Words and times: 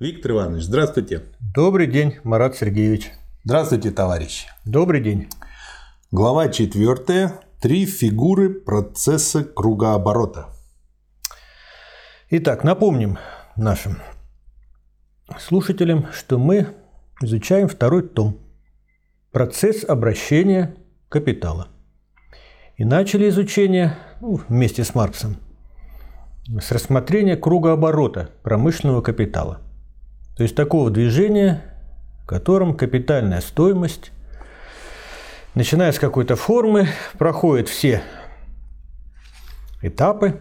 Виктор 0.00 0.30
Иванович, 0.30 0.62
здравствуйте. 0.62 1.24
Добрый 1.54 1.86
день, 1.86 2.16
Марат 2.24 2.56
Сергеевич. 2.56 3.10
Здравствуйте, 3.44 3.90
товарищи. 3.90 4.48
Добрый 4.64 5.02
день. 5.02 5.28
Глава 6.10 6.48
четвертая. 6.48 7.34
Три 7.60 7.84
фигуры 7.84 8.48
процесса 8.48 9.44
кругооборота. 9.44 10.46
Итак, 12.30 12.64
напомним 12.64 13.18
нашим 13.56 13.98
слушателям, 15.38 16.06
что 16.14 16.38
мы 16.38 16.68
изучаем 17.20 17.68
второй 17.68 18.08
том 18.08 18.38
«Процесс 19.32 19.84
обращения 19.84 20.76
капитала». 21.10 21.68
И 22.78 22.86
начали 22.86 23.28
изучение 23.28 23.98
ну, 24.22 24.40
вместе 24.48 24.82
с 24.82 24.94
Марксом 24.94 25.36
с 26.58 26.72
рассмотрения 26.72 27.36
кругооборота 27.36 28.30
промышленного 28.42 29.02
капитала– 29.02 29.60
то 30.40 30.44
есть 30.44 30.56
такого 30.56 30.90
движения, 30.90 31.62
в 32.22 32.26
котором 32.26 32.74
капитальная 32.74 33.42
стоимость, 33.42 34.10
начиная 35.54 35.92
с 35.92 35.98
какой-то 35.98 36.34
формы, 36.34 36.88
проходит 37.18 37.68
все 37.68 38.00
этапы, 39.82 40.40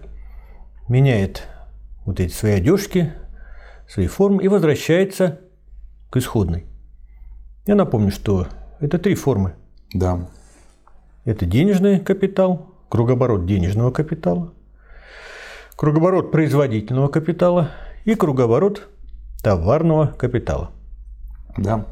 меняет 0.88 1.50
вот 2.06 2.22
эти 2.22 2.32
свои 2.32 2.54
одежки, 2.54 3.12
свои 3.90 4.08
формы 4.08 4.42
и 4.42 4.48
возвращается 4.48 5.42
к 6.10 6.16
исходной. 6.16 6.66
Я 7.66 7.76
напомню, 7.76 8.12
что 8.12 8.48
это 8.80 9.00
три 9.00 9.16
формы. 9.16 9.56
Да. 9.94 10.30
Это 11.26 11.46
денежный 11.46 12.00
капитал, 12.00 12.74
кругооборот 12.88 13.46
денежного 13.46 13.92
капитала, 13.92 14.54
кругооборот 15.76 16.32
производительного 16.32 17.10
капитала 17.10 17.72
и 18.06 18.16
кругооборот 18.16 18.88
товарного 19.42 20.08
капитала. 20.08 20.72
Да. 21.58 21.86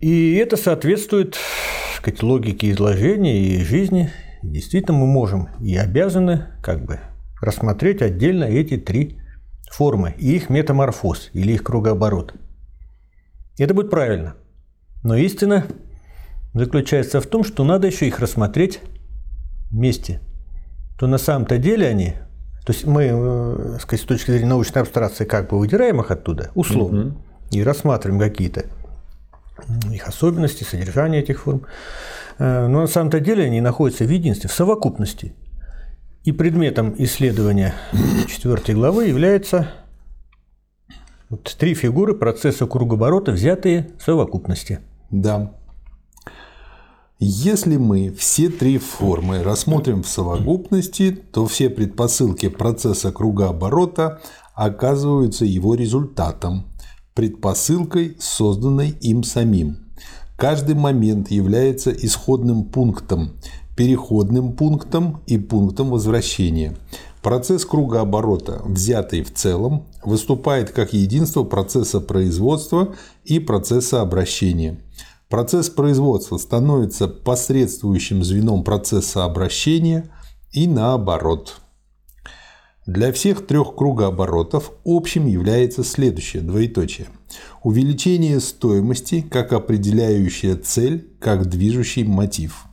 И 0.00 0.34
это 0.34 0.56
соответствует 0.56 1.36
сказать, 1.96 2.22
логике 2.22 2.70
изложения 2.70 3.38
и 3.38 3.64
жизни. 3.64 4.10
Действительно, 4.42 4.96
мы 4.96 5.06
можем 5.06 5.48
и 5.60 5.76
обязаны 5.76 6.46
как 6.62 6.84
бы 6.84 7.00
рассмотреть 7.40 8.02
отдельно 8.02 8.44
эти 8.44 8.76
три 8.76 9.18
формы 9.70 10.14
и 10.18 10.36
их 10.36 10.48
метаморфоз 10.50 11.30
или 11.32 11.52
их 11.52 11.64
кругооборот. 11.64 12.34
Это 13.58 13.74
будет 13.74 13.90
правильно. 13.90 14.36
Но 15.02 15.16
истина 15.16 15.66
заключается 16.54 17.20
в 17.20 17.26
том, 17.26 17.44
что 17.44 17.64
надо 17.64 17.86
еще 17.86 18.06
их 18.06 18.18
рассмотреть 18.18 18.80
вместе. 19.70 20.20
То 20.98 21.06
на 21.06 21.18
самом-то 21.18 21.58
деле 21.58 21.88
они 21.88 22.14
то 22.66 22.72
есть 22.72 22.84
мы, 22.84 23.04
э, 23.12 23.78
сказать, 23.80 24.04
с 24.04 24.08
точки 24.08 24.32
зрения 24.32 24.48
научной 24.48 24.82
абстракции, 24.82 25.24
как 25.24 25.48
бы 25.48 25.56
выдираем 25.56 26.00
их 26.00 26.10
оттуда, 26.10 26.50
условно, 26.56 27.06
угу. 27.06 27.16
и 27.52 27.62
рассматриваем 27.62 28.18
какие-то 28.18 28.64
их 29.92 30.06
особенности, 30.08 30.64
содержание 30.64 31.22
этих 31.22 31.42
форм. 31.42 31.62
Э, 32.38 32.66
но 32.66 32.80
на 32.80 32.86
самом-то 32.88 33.20
деле 33.20 33.44
они 33.44 33.60
находятся 33.60 34.02
в 34.02 34.10
единстве, 34.10 34.50
в 34.50 34.52
совокупности. 34.52 35.32
И 36.24 36.32
предметом 36.32 36.92
исследования 36.98 37.72
четвертой 38.26 38.74
главы 38.74 39.06
является 39.06 39.68
вот 41.28 41.44
три 41.56 41.74
фигуры 41.74 42.14
процесса 42.14 42.66
кругооборота, 42.66 43.30
взятые 43.30 43.90
в 43.96 44.02
совокупности. 44.02 44.80
Да. 45.10 45.52
Если 47.18 47.78
мы 47.78 48.12
все 48.12 48.50
три 48.50 48.76
формы 48.76 49.42
рассмотрим 49.42 50.02
в 50.02 50.08
совокупности, 50.08 51.18
то 51.32 51.46
все 51.46 51.70
предпосылки 51.70 52.50
процесса 52.50 53.10
кругооборота 53.10 54.20
оказываются 54.54 55.46
его 55.46 55.74
результатом, 55.74 56.66
предпосылкой, 57.14 58.18
созданной 58.20 58.90
им 59.00 59.22
самим. 59.22 59.78
Каждый 60.36 60.74
момент 60.74 61.30
является 61.30 61.90
исходным 61.90 62.64
пунктом, 62.64 63.30
переходным 63.78 64.52
пунктом 64.52 65.22
и 65.26 65.38
пунктом 65.38 65.88
возвращения. 65.88 66.76
Процесс 67.22 67.64
кругооборота, 67.64 68.60
взятый 68.66 69.22
в 69.22 69.32
целом, 69.32 69.86
выступает 70.04 70.70
как 70.70 70.92
единство 70.92 71.44
процесса 71.44 72.02
производства 72.02 72.94
и 73.24 73.38
процесса 73.38 74.02
обращения– 74.02 74.78
Процесс 75.28 75.70
производства 75.70 76.36
становится 76.38 77.08
посредствующим 77.08 78.22
звеном 78.22 78.62
процесса 78.62 79.24
обращения 79.24 80.08
и 80.52 80.68
наоборот. 80.68 81.60
Для 82.86 83.12
всех 83.12 83.44
трех 83.44 83.74
кругооборотов 83.74 84.70
общим 84.84 85.26
является 85.26 85.82
следующее 85.82 86.42
двоеточие. 86.42 87.08
Увеличение 87.64 88.38
стоимости 88.38 89.20
как 89.20 89.52
определяющая 89.52 90.54
цель, 90.54 91.16
как 91.20 91.46
движущий 91.46 92.04
мотив. 92.04 92.66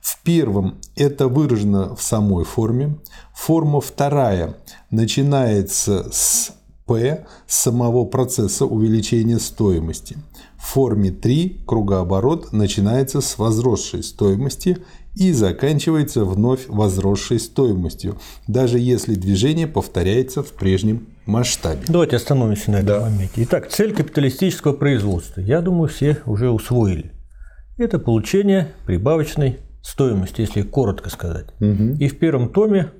В 0.00 0.20
первом 0.24 0.80
это 0.96 1.28
выражено 1.28 1.94
в 1.94 2.02
самой 2.02 2.44
форме. 2.44 2.98
Форма 3.32 3.80
вторая 3.80 4.56
начинается 4.90 6.08
с 6.10 6.55
P 6.86 7.26
самого 7.46 8.04
процесса 8.04 8.64
увеличения 8.64 9.38
стоимости. 9.38 10.16
В 10.56 10.66
форме 10.68 11.10
3 11.10 11.62
кругооборот 11.66 12.52
начинается 12.52 13.20
с 13.20 13.38
возросшей 13.38 14.02
стоимости 14.02 14.78
и 15.14 15.32
заканчивается 15.32 16.24
вновь 16.24 16.66
возросшей 16.68 17.40
стоимостью, 17.40 18.18
даже 18.46 18.78
если 18.78 19.14
движение 19.14 19.66
повторяется 19.66 20.42
в 20.42 20.52
прежнем 20.52 21.08
масштабе. 21.24 21.82
Давайте 21.88 22.16
остановимся 22.16 22.70
на 22.70 22.76
этом 22.76 22.86
да. 22.86 23.00
моменте. 23.00 23.32
Итак, 23.36 23.68
цель 23.68 23.94
капиталистического 23.94 24.72
производства, 24.72 25.40
я 25.40 25.62
думаю, 25.62 25.88
все 25.88 26.18
уже 26.26 26.50
усвоили. 26.50 27.12
Это 27.78 27.98
получение 27.98 28.72
прибавочной 28.86 29.58
стоимости, 29.82 30.42
если 30.42 30.62
коротко 30.62 31.10
сказать. 31.10 31.46
Угу. 31.60 31.96
И 31.98 32.08
в 32.08 32.18
первом 32.18 32.50
томе 32.50 32.90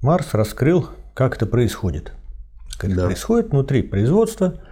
Марс 0.00 0.28
раскрыл, 0.32 0.88
как 1.14 1.36
это 1.36 1.46
происходит. 1.46 2.12
Как 2.78 2.94
да. 2.94 3.06
происходит 3.06 3.50
внутри 3.50 3.82
производства– 3.82 4.54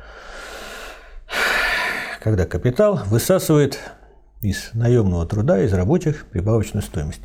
когда 2.20 2.44
капитал 2.44 3.00
высасывает 3.06 3.78
из 4.42 4.70
наемного 4.74 5.26
труда, 5.26 5.62
из 5.62 5.72
рабочих 5.72 6.26
прибавочную 6.26 6.82
стоимость. 6.82 7.22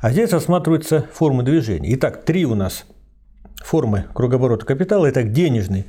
А 0.00 0.10
здесь 0.10 0.32
рассматриваются 0.32 1.06
формы 1.12 1.44
движения. 1.44 1.94
Итак, 1.94 2.24
три 2.24 2.44
у 2.44 2.54
нас 2.54 2.84
формы 3.64 4.06
кругооборота 4.12 4.66
капитала. 4.66 5.08
Итак, 5.10 5.32
денежный. 5.32 5.86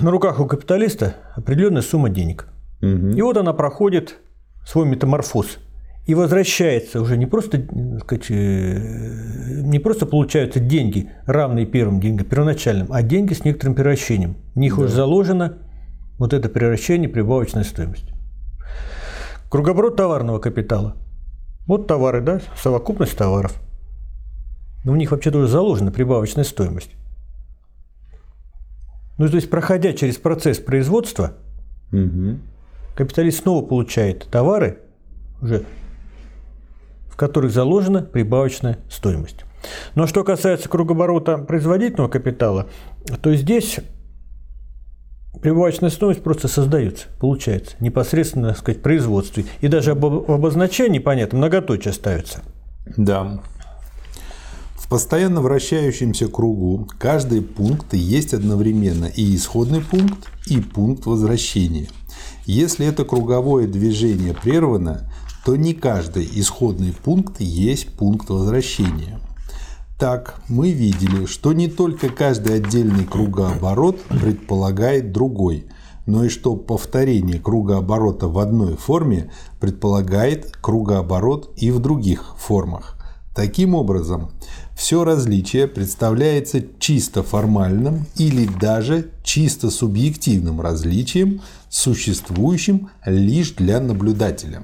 На 0.00 0.10
руках 0.10 0.40
у 0.40 0.46
капиталиста 0.46 1.14
определенная 1.36 1.82
сумма 1.82 2.08
денег. 2.08 2.48
Угу. 2.80 3.10
И 3.10 3.22
вот 3.22 3.36
она 3.36 3.52
проходит 3.52 4.16
свой 4.66 4.86
метаморфоз 4.86 5.58
и 6.08 6.14
возвращается 6.14 7.02
уже 7.02 7.18
не 7.18 7.26
просто, 7.26 7.62
сказать, 8.00 8.30
э, 8.30 9.60
не 9.60 9.78
просто 9.78 10.06
получаются 10.06 10.58
деньги, 10.58 11.10
равные 11.26 11.66
первым 11.66 12.00
деньгам, 12.00 12.26
первоначальным, 12.26 12.90
а 12.90 13.02
деньги 13.02 13.34
с 13.34 13.44
некоторым 13.44 13.74
превращением. 13.74 14.38
В 14.54 14.58
них 14.58 14.74
да. 14.74 14.84
уже 14.84 14.94
заложено 14.94 15.58
вот 16.16 16.32
это 16.32 16.48
превращение 16.48 17.10
прибавочной 17.10 17.62
стоимости. 17.62 18.14
Кругоборот 19.50 19.96
товарного 19.96 20.38
капитала. 20.38 20.96
Вот 21.66 21.86
товары, 21.86 22.22
да, 22.22 22.40
совокупность 22.56 23.14
товаров. 23.14 23.60
Но 24.84 24.92
у 24.92 24.96
них 24.96 25.10
вообще 25.10 25.30
тоже 25.30 25.46
заложена 25.46 25.92
прибавочная 25.92 26.44
стоимость. 26.44 26.92
Ну, 29.18 29.28
то 29.28 29.36
есть, 29.36 29.50
проходя 29.50 29.92
через 29.92 30.16
процесс 30.16 30.56
производства, 30.56 31.34
угу. 31.92 32.38
капиталист 32.94 33.42
снова 33.42 33.62
получает 33.62 34.26
товары, 34.30 34.78
уже, 35.42 35.58
в 35.58 35.87
которых 37.18 37.52
заложена 37.52 38.02
прибавочная 38.02 38.78
стоимость. 38.88 39.44
Но 39.96 40.06
что 40.06 40.22
касается 40.22 40.68
кругоборота 40.68 41.36
производительного 41.36 42.08
капитала, 42.08 42.68
то 43.20 43.34
здесь 43.34 43.80
Прибавочная 45.42 45.90
стоимость 45.90 46.22
просто 46.22 46.48
создается, 46.48 47.06
получается, 47.20 47.76
непосредственно, 47.78 48.48
так 48.48 48.58
сказать, 48.58 48.82
производстве. 48.82 49.44
И 49.60 49.68
даже 49.68 49.92
об 49.92 50.04
обозначении, 50.04 50.98
понятно, 50.98 51.38
многоточие 51.38 51.92
ставится. 51.92 52.40
Да. 52.96 53.40
В 54.74 54.88
постоянно 54.88 55.40
вращающемся 55.40 56.26
кругу 56.26 56.88
каждый 56.98 57.42
пункт 57.42 57.94
есть 57.94 58.34
одновременно 58.34 59.04
и 59.04 59.36
исходный 59.36 59.80
пункт, 59.80 60.28
и 60.46 60.60
пункт 60.60 61.06
возвращения. 61.06 61.88
Если 62.46 62.86
это 62.86 63.04
круговое 63.04 63.68
движение 63.68 64.34
прервано, 64.34 65.08
то 65.44 65.56
не 65.56 65.74
каждый 65.74 66.28
исходный 66.34 66.92
пункт 66.92 67.40
есть 67.40 67.88
пункт 67.94 68.30
возвращения. 68.30 69.20
Так, 69.98 70.40
мы 70.48 70.70
видели, 70.70 71.26
что 71.26 71.52
не 71.52 71.66
только 71.66 72.08
каждый 72.08 72.56
отдельный 72.56 73.04
кругооборот 73.04 74.00
предполагает 74.04 75.12
другой, 75.12 75.66
но 76.06 76.24
и 76.24 76.28
что 76.28 76.54
повторение 76.54 77.40
кругооборота 77.40 78.28
в 78.28 78.38
одной 78.38 78.76
форме 78.76 79.30
предполагает 79.60 80.56
кругооборот 80.60 81.52
и 81.56 81.70
в 81.70 81.80
других 81.80 82.36
формах. 82.38 82.94
Таким 83.34 83.74
образом, 83.74 84.30
все 84.76 85.04
различие 85.04 85.68
представляется 85.68 86.62
чисто 86.78 87.22
формальным 87.22 88.06
или 88.16 88.46
даже 88.46 89.10
чисто 89.22 89.70
субъективным 89.70 90.60
различием, 90.60 91.42
существующим 91.68 92.90
лишь 93.04 93.52
для 93.52 93.80
наблюдателя. 93.80 94.62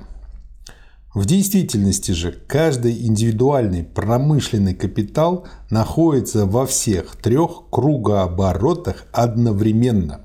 В 1.15 1.27
действительности 1.27 2.11
же 2.11 2.33
каждый 2.33 3.07
индивидуальный 3.07 3.85
промышленный 3.85 4.75
капитал 4.75 5.47
находится 5.71 6.45
во 6.45 6.67
всех 6.67 7.15
трех 7.15 7.71
кругооборотах 7.71 9.07
одновременно. 9.13 10.23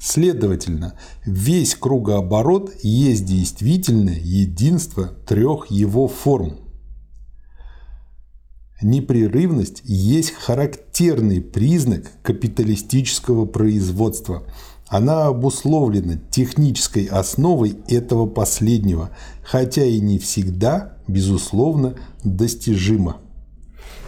Следовательно, 0.00 0.96
весь 1.26 1.74
кругооборот 1.74 2.70
есть 2.82 3.24
действительное 3.26 4.20
единство 4.20 5.06
трех 5.06 5.68
его 5.72 6.06
форм. 6.06 6.58
Непрерывность 8.82 9.80
есть 9.82 10.32
характерный 10.32 11.40
признак 11.40 12.12
капиталистического 12.22 13.46
производства– 13.46 14.44
она 14.88 15.26
обусловлена 15.26 16.18
технической 16.30 17.06
основой 17.06 17.78
этого 17.88 18.26
последнего, 18.26 19.10
хотя 19.42 19.84
и 19.84 20.00
не 20.00 20.18
всегда, 20.18 20.94
безусловно, 21.08 21.94
достижима. 22.22 23.16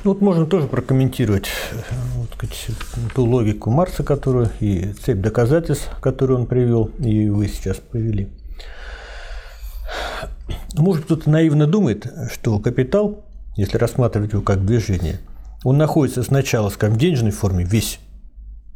Ну, 0.05 0.13
вот 0.13 0.21
можно 0.21 0.47
тоже 0.47 0.69
прокомментировать 0.69 1.47
вот, 2.15 2.31
ту 3.15 3.25
логику 3.25 3.71
Марса, 3.71 4.05
которую 4.05 4.51
и 4.61 4.93
цепь 4.93 5.21
доказательств, 5.21 5.91
которую 6.01 6.41
он 6.41 6.47
привел, 6.47 6.91
и 7.01 7.29
вы 7.29 7.49
сейчас 7.49 7.79
привели. 7.79 8.29
Может, 10.75 11.07
кто-то 11.07 11.29
наивно 11.29 11.67
думает, 11.67 12.07
что 12.33 12.59
капитал, 12.61 13.25
если 13.57 13.79
рассматривать 13.79 14.33
его 14.33 14.43
как 14.43 14.65
движение, 14.65 15.19
он 15.65 15.79
находится 15.79 16.23
сначала, 16.23 16.69
скажем, 16.69 16.97
в 16.97 16.99
денежной 16.99 17.33
форме 17.33 17.65
весь, 17.65 17.99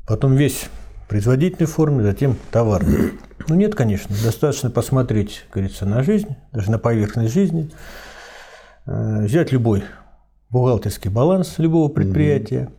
потом 0.06 0.34
весь 0.34 0.68
производительной 1.10 1.66
форме, 1.66 2.04
затем 2.04 2.36
товарной. 2.52 3.14
Ну 3.48 3.56
нет, 3.56 3.74
конечно, 3.74 4.14
достаточно 4.22 4.70
посмотреть, 4.70 5.44
говорится, 5.52 5.84
на 5.84 6.04
жизнь, 6.04 6.36
даже 6.52 6.70
на 6.70 6.78
поверхность 6.78 7.34
жизни, 7.34 7.68
э, 8.86 9.24
взять 9.24 9.50
любой 9.50 9.82
бухгалтерский 10.50 11.10
баланс 11.10 11.58
любого 11.58 11.88
предприятия. 11.88 12.70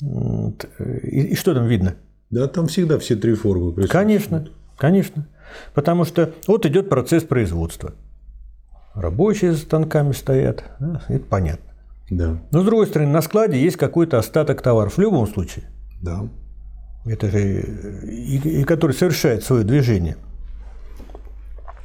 И, 0.00 1.20
и 1.20 1.34
что 1.34 1.52
там 1.52 1.66
видно? 1.66 1.96
Да, 2.30 2.48
там 2.48 2.66
всегда 2.66 2.98
все 2.98 3.14
три 3.14 3.34
формы 3.34 3.72
присутствуют. 3.72 3.92
Конечно, 3.92 4.48
конечно. 4.78 5.28
Потому 5.74 6.06
что 6.06 6.32
вот 6.46 6.64
идет 6.64 6.88
процесс 6.88 7.24
производства. 7.24 7.92
Рабочие 8.94 9.52
за 9.52 9.58
станками 9.58 10.12
стоят, 10.12 10.64
да, 10.78 11.02
это 11.08 11.26
понятно. 11.26 11.70
Да. 12.08 12.38
Но 12.52 12.62
с 12.62 12.64
другой 12.64 12.86
стороны, 12.86 13.12
на 13.12 13.20
складе 13.20 13.62
есть 13.62 13.76
какой-то 13.76 14.18
остаток 14.18 14.62
товаров 14.62 14.96
в 14.96 15.00
любом 15.00 15.26
случае. 15.26 15.66
Да 16.00 16.26
это 17.04 17.30
же, 17.30 17.60
и, 18.04 18.60
и 18.60 18.64
который 18.64 18.92
совершает 18.92 19.44
свое 19.44 19.64
движение, 19.64 20.16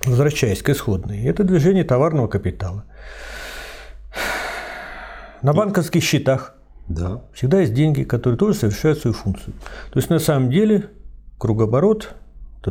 возвращаясь 0.04 0.62
к 0.62 0.70
исходной, 0.70 1.24
это 1.24 1.44
движение 1.44 1.84
товарного 1.84 2.28
капитала. 2.28 2.86
На 5.42 5.54
банковских 5.54 6.04
счетах 6.04 6.56
да. 6.88 7.22
всегда 7.34 7.62
есть 7.62 7.74
деньги, 7.74 8.04
которые 8.04 8.38
тоже 8.38 8.58
совершают 8.58 9.00
свою 9.00 9.14
функцию. 9.14 9.54
То 9.92 10.00
есть 10.00 10.10
на 10.10 10.20
самом 10.20 10.50
деле 10.50 10.90
кругооборот 11.38 12.16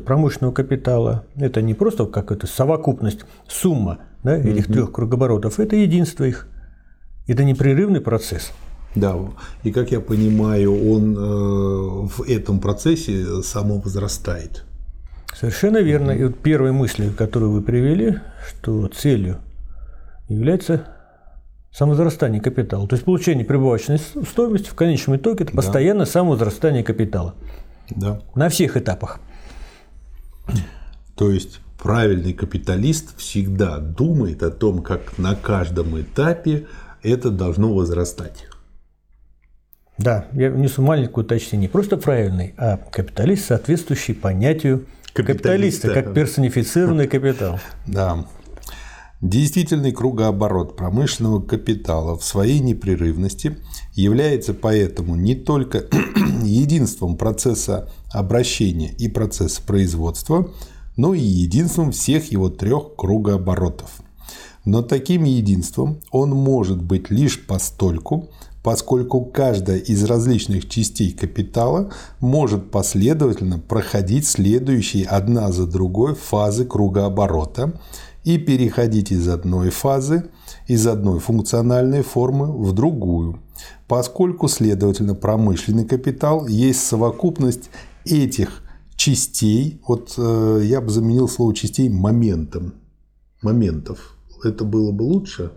промышленного 0.00 0.52
капитала 0.52 1.25
это 1.37 1.62
не 1.62 1.75
просто 1.75 2.06
какая-то 2.06 2.47
совокупность, 2.47 3.20
сумма 3.47 4.00
да, 4.23 4.37
этих 4.37 4.67
угу. 4.67 4.73
трех 4.73 4.93
кругооборотов, 4.93 5.61
это 5.61 5.76
единство 5.76 6.25
их. 6.25 6.49
Это 7.26 7.44
непрерывный 7.44 8.00
процесс. 8.00 8.52
Да, 8.94 9.17
и 9.64 9.73
как 9.73 9.91
я 9.91 10.00
понимаю, 10.00 10.73
он 10.93 11.17
э, 11.17 12.08
в 12.08 12.23
этом 12.29 12.61
процессе 12.61 13.43
само 13.43 13.81
возрастает. 13.81 14.64
Совершенно 15.35 15.79
верно. 15.79 16.12
И 16.12 16.25
вот 16.25 16.38
первая 16.38 16.73
мысль, 16.73 17.12
которую 17.12 17.52
вы 17.52 17.62
привели, 17.62 18.20
что 18.46 18.87
целью 18.87 19.38
является 20.29 20.87
самовозрастание 21.73 22.41
капитала. 22.41 22.87
То 22.87 22.94
есть 22.94 23.05
получение 23.05 23.44
прибавочной 23.44 23.99
стоимости 23.99 24.69
в 24.69 24.75
конечном 24.75 25.17
итоге 25.17 25.44
это 25.44 25.52
постоянное 25.52 26.06
да. 26.06 26.12
самовозрастание 26.12 26.85
капитала. 26.85 27.35
Да. 27.90 28.23
На 28.37 28.49
всех 28.49 28.76
этапах. 28.76 29.19
То 31.17 31.31
есть 31.31 31.61
правильный 31.82 32.32
капиталист 32.32 33.17
всегда 33.19 33.79
думает 33.79 34.43
о 34.44 34.50
том, 34.50 34.82
как 34.82 35.19
на 35.19 35.35
каждом 35.35 36.00
этапе 36.00 36.67
это 37.02 37.31
должно 37.31 37.75
возрастать. 37.75 38.47
Да, 39.99 40.26
я 40.32 40.50
внесу 40.50 40.82
маленькое 40.82 41.25
уточнение. 41.25 41.69
Не 41.69 41.73
просто 41.73 41.96
правильный, 41.96 42.55
а 42.56 42.79
капиталист, 42.79 43.46
соответствующий 43.46 44.14
понятию 44.14 44.87
капиталиста, 45.12 45.94
как 45.94 46.12
персонифицированный 46.14 47.06
капитал. 47.06 47.61
Да. 47.87 48.26
Действительный 49.20 49.93
кругооборот 49.93 50.76
промышленного 50.76 51.41
капитала 51.41 52.19
в 52.19 52.25
своей 52.25 52.58
непрерывности 52.61 53.56
является 53.94 54.52
поэтому 54.52 55.14
не 55.14 55.35
только 55.35 55.87
единством 56.43 57.17
процесса 57.17 57.88
обращения 58.11 58.93
и 58.93 59.08
процесса 59.08 59.62
производства, 59.62 60.50
но 60.97 61.14
и 61.14 61.20
единством 61.20 61.93
всех 61.93 62.32
его 62.32 62.50
трех 62.50 62.97
кругооборотов. 62.97 63.90
Но 64.64 64.82
таким 64.82 65.25
единством 65.25 66.00
он 66.11 66.31
может 66.31 66.82
быть 66.82 67.11
лишь 67.11 67.47
постольку, 67.47 68.31
поскольку 68.64 69.26
каждая 69.26 69.76
из 69.76 70.02
различных 70.05 70.70
частей 70.70 71.12
капитала 71.12 71.93
может 72.19 72.70
последовательно 72.70 73.58
проходить 73.58 74.26
следующие 74.26 75.05
одна 75.05 75.52
за 75.52 75.66
другой 75.66 76.14
фазы 76.14 76.64
кругооборота 76.64 77.78
и 78.25 78.38
переходить 78.38 79.12
из 79.12 79.28
одной 79.28 79.69
фазы, 79.69 80.31
из 80.66 80.87
одной 80.87 81.20
функциональной 81.20 82.02
формы 82.02 82.50
в 82.50 82.72
другую, 82.72 83.38
поскольку, 83.87 84.49
следовательно, 84.49 85.14
промышленный 85.14 85.84
капитал 85.84 86.46
есть 86.46 86.87
совокупность 86.87 87.69
этих 88.06 88.62
частей, 88.96 89.78
вот 89.87 90.14
э, 90.16 90.61
я 90.64 90.81
бы 90.81 90.88
заменил 90.88 91.28
слово 91.28 91.55
частей 91.55 91.90
моментом, 91.90 92.72
моментов. 93.43 94.16
Это 94.43 94.64
было 94.64 94.90
бы 94.90 95.02
лучше? 95.02 95.52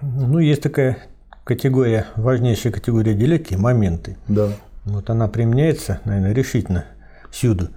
Ну, 0.00 0.38
есть 0.38 0.62
такая 0.62 1.13
категория, 1.44 2.06
важнейшая 2.16 2.72
категория 2.72 3.14
диалектики– 3.14 3.54
моменты. 3.56 4.16
Да. 4.28 4.48
Вот 4.84 5.10
она 5.10 5.28
применяется, 5.28 6.00
наверное, 6.04 6.32
решительно 6.32 6.86
всюду. 7.30 7.68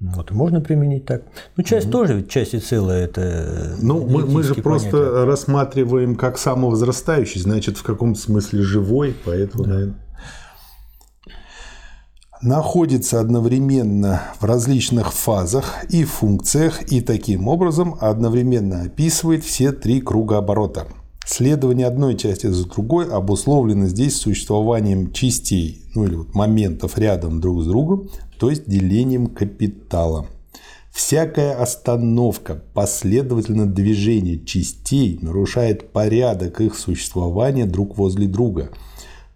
Вот, 0.00 0.30
можно 0.30 0.62
применить 0.62 1.04
так. 1.04 1.22
Ну, 1.56 1.62
часть 1.62 1.86
угу. 1.86 1.92
тоже, 1.92 2.14
ведь 2.14 2.30
часть 2.30 2.54
и 2.54 2.58
целая 2.58 3.04
это. 3.04 3.76
Ну, 3.82 4.06
мы, 4.06 4.24
мы 4.24 4.42
же 4.42 4.54
просто 4.54 4.90
понятия. 4.90 5.24
рассматриваем 5.24 6.16
как 6.16 6.38
самовозрастающий, 6.38 7.40
значит, 7.40 7.76
в 7.76 7.82
каком-то 7.82 8.18
смысле 8.18 8.62
живой, 8.62 9.14
поэтому, 9.24 9.64
да. 9.64 9.70
наверное. 9.70 9.96
Находится 12.40 13.20
одновременно 13.20 14.22
в 14.40 14.44
различных 14.46 15.12
фазах 15.12 15.84
и 15.90 16.04
функциях, 16.04 16.90
и 16.90 17.02
таким 17.02 17.48
образом 17.48 17.96
одновременно 18.00 18.84
описывает 18.84 19.44
все 19.44 19.72
три 19.72 20.00
круга 20.00 20.38
оборота– 20.38 20.86
Следование 21.26 21.86
одной 21.86 22.16
части 22.16 22.48
за 22.48 22.66
другой 22.66 23.08
обусловлено 23.08 23.86
здесь 23.86 24.16
существованием 24.16 25.12
частей, 25.12 25.82
ну 25.94 26.04
или 26.04 26.16
вот 26.16 26.34
моментов 26.34 26.98
рядом 26.98 27.40
друг 27.40 27.62
с 27.62 27.66
другом, 27.66 28.08
то 28.38 28.50
есть 28.50 28.68
делением 28.68 29.26
капитала. 29.26 30.26
Всякая 30.90 31.60
остановка 31.60 32.62
последовательно 32.74 33.66
движения 33.66 34.44
частей 34.44 35.18
нарушает 35.22 35.92
порядок 35.92 36.60
их 36.60 36.76
существования 36.76 37.64
друг 37.64 37.96
возле 37.96 38.26
друга. 38.26 38.70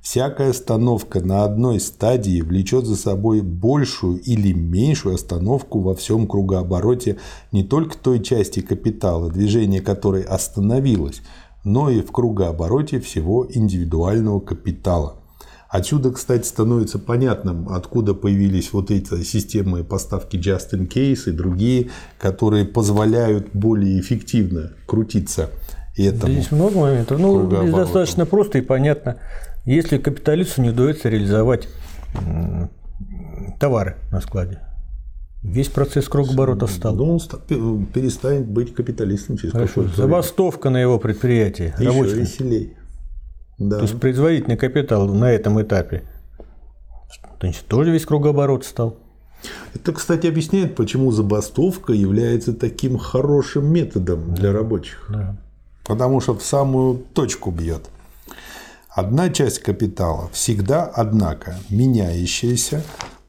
Всякая 0.00 0.50
остановка 0.50 1.20
на 1.20 1.44
одной 1.44 1.80
стадии 1.80 2.42
влечет 2.42 2.84
за 2.84 2.96
собой 2.96 3.40
большую 3.40 4.20
или 4.20 4.52
меньшую 4.52 5.14
остановку 5.14 5.80
во 5.80 5.94
всем 5.94 6.26
кругообороте 6.26 7.18
не 7.52 7.62
только 7.62 7.96
той 7.96 8.22
части 8.22 8.60
капитала, 8.60 9.30
движение 9.30 9.80
которой 9.80 10.22
остановилось– 10.22 11.22
но 11.64 11.90
и 11.90 12.02
в 12.02 12.12
кругообороте 12.12 13.00
всего 13.00 13.46
индивидуального 13.50 14.40
капитала. 14.40 15.16
Отсюда, 15.68 16.12
кстати, 16.12 16.46
становится 16.46 17.00
понятным, 17.00 17.68
откуда 17.68 18.14
появились 18.14 18.72
вот 18.72 18.92
эти 18.92 19.24
системы 19.24 19.82
поставки 19.82 20.36
just 20.36 20.72
in 20.72 20.88
case 20.88 21.28
и 21.28 21.32
другие, 21.32 21.90
которые 22.20 22.64
позволяют 22.64 23.48
более 23.54 23.98
эффективно 23.98 24.70
крутиться 24.86 25.50
этому. 25.96 26.32
Здесь 26.32 26.52
много 26.52 26.78
моментов. 26.78 27.18
Ну, 27.18 27.46
здесь 27.46 27.74
достаточно 27.74 28.24
просто 28.24 28.58
и 28.58 28.60
понятно. 28.60 29.16
Если 29.64 29.98
капиталисту 29.98 30.62
не 30.62 30.68
удается 30.68 31.08
реализовать 31.08 31.68
товары 33.58 33.96
на 34.12 34.20
складе, 34.20 34.60
Весь 35.44 35.68
процесс 35.68 36.08
кругооборота 36.08 36.66
встал. 36.66 36.96
Ну, 36.96 37.18
он 37.50 37.86
перестанет 37.86 38.46
быть 38.46 38.74
капиталистом 38.74 39.36
через 39.36 39.52
Хорошо. 39.52 39.84
Забастовка 39.94 40.70
на 40.70 40.80
его 40.80 40.98
предприятии. 40.98 41.74
Еще 41.78 41.90
рабочим. 41.90 42.18
веселей. 42.18 42.76
Да. 43.58 43.76
То 43.76 43.82
есть 43.82 44.00
производительный 44.00 44.56
капитал 44.56 45.06
на 45.06 45.30
этом 45.30 45.62
этапе 45.62 46.02
значит, 47.44 47.66
тоже 47.66 47.90
весь 47.90 48.06
кругооборот 48.06 48.64
стал. 48.64 48.96
Это, 49.74 49.92
кстати, 49.92 50.26
объясняет, 50.26 50.74
почему 50.74 51.12
забастовка 51.12 51.92
является 51.92 52.54
таким 52.54 52.96
хорошим 52.96 53.70
методом 53.70 54.34
для 54.34 54.52
рабочих. 54.52 55.06
Да. 55.10 55.36
Потому 55.84 56.20
что 56.20 56.34
в 56.34 56.42
самую 56.42 57.04
точку 57.12 57.50
бьет. 57.50 57.90
Одна 58.88 59.28
часть 59.28 59.58
капитала 59.58 60.30
всегда, 60.32 60.84
однако, 60.84 61.56
меняющаяся, 61.68 62.82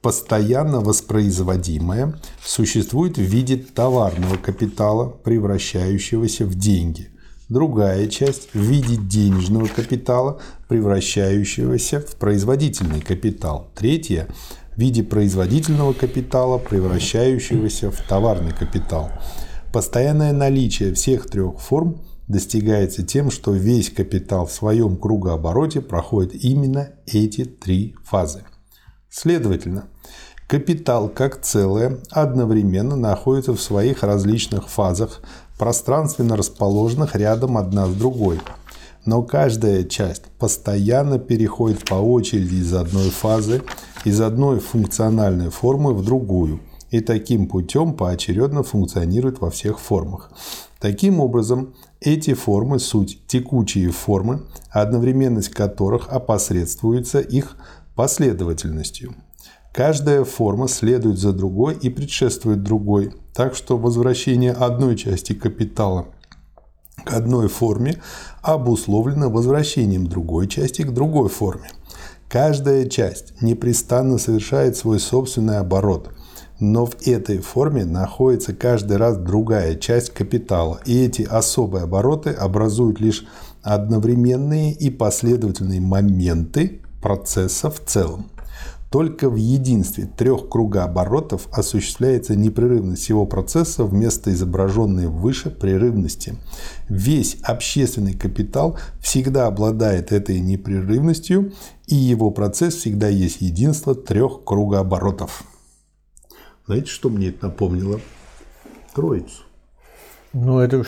постоянно 0.06 0.82
воспроизводимая, 0.82 2.14
существует 2.44 3.18
в 3.18 3.24
виде 3.24 3.58
товарного 3.58 4.38
капитала, 4.38 5.10
превращающегося 5.10 6.46
в 6.46 6.54
деньги. 6.54 7.10
Другая 7.50 8.06
часть 8.06 8.54
в 8.54 8.60
виде 8.60 8.98
денежного 8.98 9.66
капитала, 9.66 10.40
превращающегося 10.68 12.02
в 12.02 12.18
производительный 12.18 13.02
капитал. 13.02 13.72
Третья 13.74 14.28
в 14.76 14.80
виде 14.80 15.02
производительного 15.02 15.94
капитала, 15.94 16.60
превращающегося 16.60 17.90
в 17.90 18.00
товарный 18.08 18.54
капитал. 18.54 19.10
Постоянное 19.74 20.34
наличие 20.34 20.94
всех 20.94 21.28
трех 21.32 21.60
форм 21.60 22.04
достигается 22.28 23.02
тем, 23.02 23.32
что 23.32 23.54
весь 23.54 23.90
капитал 23.90 24.46
в 24.46 24.52
своем 24.52 24.98
кругообороте 24.98 25.82
проходит 25.82 26.36
именно 26.36 26.92
эти 27.08 27.46
три 27.46 27.96
фазы. 28.04 28.44
Следовательно, 29.10 29.88
капитал 30.48 31.10
как 31.10 31.42
целое 31.42 32.00
одновременно 32.12 32.96
находится 32.96 33.54
в 33.54 33.62
своих 33.62 34.04
различных 34.04 34.70
фазах, 34.70 35.22
пространственно 35.58 36.36
расположенных 36.36 37.16
рядом 37.16 37.58
одна 37.58 37.88
с 37.88 37.94
другой. 37.94 38.40
Но 39.06 39.22
каждая 39.22 39.84
часть 39.84 40.24
постоянно 40.40 41.20
переходит 41.20 41.86
по 41.86 41.96
очереди 41.96 42.56
из 42.56 42.74
одной 42.74 43.10
фазы, 43.10 43.62
из 44.04 44.20
одной 44.20 44.60
функциональной 44.60 45.50
формы 45.50 45.94
в 45.94 46.04
другую 46.04 46.60
и 46.92 47.02
таким 47.02 47.48
путем 47.48 47.94
поочередно 47.94 48.64
функционирует 48.64 49.42
во 49.42 49.50
всех 49.52 49.80
формах. 49.80 50.32
Таким 50.80 51.20
образом, 51.20 51.74
эти 52.00 52.34
формы– 52.34 52.80
суть 52.80 53.20
текучие 53.28 53.92
формы, 53.92 54.44
одновременность 54.70 55.50
которых 55.50 56.10
опосредствуется 56.10 57.20
их 57.20 57.58
последовательностью. 57.96 59.16
Каждая 59.75 60.24
форма 60.24 60.70
следует 60.70 61.20
за 61.20 61.34
другой 61.34 61.75
и 61.75 61.89
предшествует 61.89 62.63
другой, 62.63 63.12
так 63.34 63.55
что 63.55 63.77
возвращение 63.77 64.53
одной 64.53 64.96
части 64.96 65.34
капитала 65.34 66.05
к 67.03 67.12
одной 67.12 67.50
форме 67.50 68.01
обусловлено 68.41 69.29
возвращением 69.29 70.08
другой 70.08 70.48
части 70.48 70.84
к 70.84 70.94
другой 70.94 71.27
форме. 71.27 71.67
Каждая 72.29 72.88
часть 72.88 73.41
непрестанно 73.41 74.17
совершает 74.17 74.77
свой 74.77 74.98
собственный 74.98 75.58
оборот, 75.58 76.10
но 76.62 76.86
в 76.86 76.96
этой 77.05 77.39
форме 77.39 77.84
находится 77.84 78.53
каждый 78.53 78.96
раз 78.96 79.17
другая 79.17 79.75
часть 79.75 80.12
капитала, 80.12 80.79
и 80.86 81.03
эти 81.03 81.24
особые 81.24 81.84
обороты 81.84 82.29
образуют 82.29 83.01
лишь 83.01 83.25
одновременные 83.62 84.72
и 84.72 84.89
последовательные 84.89 85.82
моменты 85.82 86.79
процесса 87.01 87.70
в 87.70 87.82
целом. 87.82 88.29
Только 88.96 89.30
в 89.30 89.36
единстве 89.36 90.06
трех 90.06 90.48
кругооборотов 90.48 91.50
осуществляется 91.52 92.34
непрерывность 92.38 93.02
всего 93.02 93.25
процесса 93.25 93.84
вместо 93.84 94.32
изображенной 94.32 95.08
выше 95.08 95.50
прерывности. 95.50 96.38
Весь 96.88 97.36
общественный 97.44 98.14
капитал 98.14 98.80
всегда 99.02 99.48
обладает 99.48 100.14
этой 100.14 100.40
непрерывностью, 100.40 101.52
и 101.88 101.96
его 101.96 102.32
процесс 102.32 102.75
всегда 102.75 103.10
есть 103.10 103.42
единство 103.42 103.96
трех 103.96 104.46
кругооборотов. 104.46 105.44
Знаете, 106.66 106.88
что 106.88 107.10
мне 107.10 107.32
это 107.32 107.48
напомнило? 107.48 108.00
Троицу. 108.94 109.44
Ну, 110.32 110.60
это 110.60 110.78
уж 110.78 110.88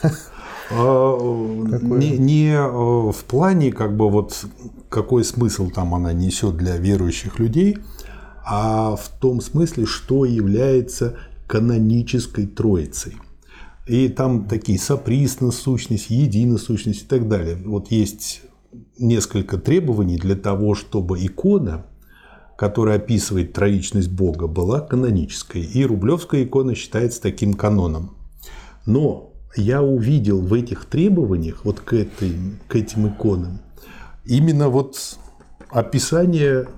а, 0.70 1.18
не, 1.80 2.18
не 2.18 2.50
э, 2.50 3.12
в 3.12 3.24
плане, 3.26 3.72
как 3.72 3.96
бы 3.96 4.10
вот 4.10 4.46
какой 4.88 5.24
смысл 5.24 5.70
там 5.70 5.94
она 5.94 6.12
несет 6.12 6.56
для 6.56 6.76
верующих 6.76 7.38
людей, 7.38 7.78
а 8.44 8.96
в 8.96 9.08
том 9.20 9.40
смысле, 9.40 9.86
что 9.86 10.24
является 10.24 11.16
канонической 11.46 12.46
троицей. 12.46 13.16
И 13.86 14.08
там 14.08 14.44
такие 14.44 14.78
соприсно 14.78 15.50
сущность, 15.50 16.10
едино 16.10 16.58
сущность 16.58 17.02
и 17.02 17.06
так 17.06 17.26
далее. 17.28 17.56
Вот 17.64 17.90
есть 17.90 18.42
несколько 18.98 19.56
требований 19.56 20.18
для 20.18 20.36
того, 20.36 20.74
чтобы 20.74 21.24
икона, 21.24 21.86
которая 22.56 22.96
описывает 22.96 23.54
троичность 23.54 24.10
Бога, 24.10 24.46
была 24.46 24.80
канонической. 24.80 25.62
И 25.62 25.86
Рублевская 25.86 26.44
икона 26.44 26.74
считается 26.74 27.22
таким 27.22 27.54
каноном. 27.54 28.16
Но 28.84 29.32
я 29.56 29.82
увидел 29.82 30.40
в 30.40 30.52
этих 30.54 30.84
требованиях, 30.84 31.64
вот 31.64 31.80
к, 31.80 31.92
этой, 31.94 32.34
к 32.68 32.76
этим 32.76 33.08
иконам, 33.08 33.60
именно 34.24 34.68
вот 34.68 35.18
описание 35.70 36.68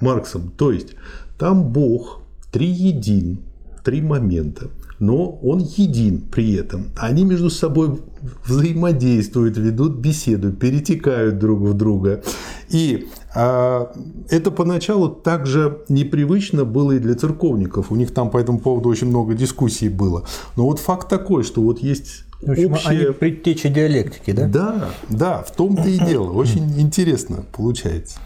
Марксом. 0.00 0.50
То 0.50 0.72
есть 0.72 0.94
там 1.38 1.72
Бог 1.72 2.22
триедин, 2.52 3.40
три 3.84 4.00
момента, 4.00 4.70
но 5.04 5.38
он 5.42 5.60
един 5.76 6.20
при 6.20 6.54
этом. 6.54 6.86
Они 6.96 7.24
между 7.24 7.50
собой 7.50 8.00
взаимодействуют, 8.46 9.58
ведут 9.58 9.96
беседу, 9.96 10.52
перетекают 10.52 11.38
друг 11.38 11.60
в 11.60 11.74
друга. 11.74 12.22
И 12.70 13.08
а, 13.34 13.92
это 14.30 14.50
поначалу 14.50 15.08
также 15.08 15.84
непривычно 15.88 16.64
было 16.64 16.92
и 16.92 16.98
для 16.98 17.14
церковников. 17.14 17.92
У 17.92 17.96
них 17.96 18.12
там 18.14 18.30
по 18.30 18.38
этому 18.38 18.60
поводу 18.60 18.88
очень 18.88 19.08
много 19.08 19.34
дискуссий 19.34 19.88
было. 19.88 20.24
Но 20.56 20.64
вот 20.64 20.78
факт 20.78 21.08
такой, 21.08 21.44
что 21.44 21.60
вот 21.60 21.80
есть 21.80 22.24
в 22.40 22.50
общем, 22.50 22.72
общее... 22.72 22.90
они 22.90 23.12
предтечи 23.12 23.68
диалектики, 23.68 24.32
да? 24.32 24.48
Да, 24.48 24.90
да, 25.10 25.42
в 25.42 25.54
том-то 25.54 25.88
и 25.88 25.98
дело. 25.98 26.30
Очень 26.30 26.80
интересно 26.80 27.44
получается. 27.52 28.18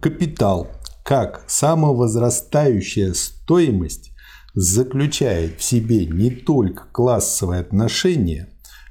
Капитал 0.00 0.68
как 1.04 1.42
самовозрастающая 1.48 3.12
стоимость 3.12 4.11
заключает 4.54 5.60
в 5.60 5.62
себе 5.62 6.06
не 6.06 6.30
только 6.30 6.84
классовые 6.92 7.60
отношения, 7.60 8.48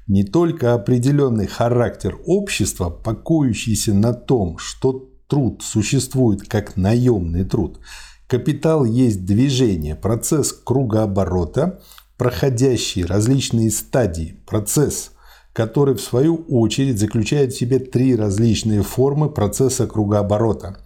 не 0.07 0.23
только 0.23 0.73
определенный 0.73 1.47
характер 1.47 2.17
общества, 2.25 2.89
покоящийся 2.89 3.93
на 3.93 4.13
том, 4.13 4.57
что 4.57 5.09
труд 5.27 5.61
существует 5.63 6.47
как 6.47 6.75
наемный 6.75 7.45
труд. 7.45 7.79
Капитал 8.27 8.85
есть 8.85 9.25
движение, 9.25 9.95
процесс 9.95 10.51
кругооборота, 10.51 11.81
проходящий 12.17 13.05
различные 13.05 13.71
стадии, 13.71 14.41
процесс, 14.45 15.11
который 15.53 15.95
в 15.95 16.01
свою 16.01 16.45
очередь 16.49 16.99
заключает 16.99 17.53
в 17.53 17.57
себе 17.57 17.79
три 17.79 18.15
различные 18.15 18.83
формы 18.83 19.29
процесса 19.29 19.87
кругооборота. 19.87 20.77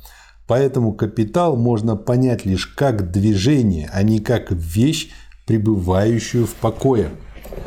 Поэтому 0.47 0.93
капитал 0.93 1.55
можно 1.57 1.95
понять 1.95 2.45
лишь 2.45 2.67
как 2.67 3.11
движение, 3.11 3.89
а 3.91 4.03
не 4.03 4.19
как 4.19 4.51
вещь, 4.51 5.11
пребывающую 5.45 6.45
в 6.45 6.53
покое. 6.55 7.09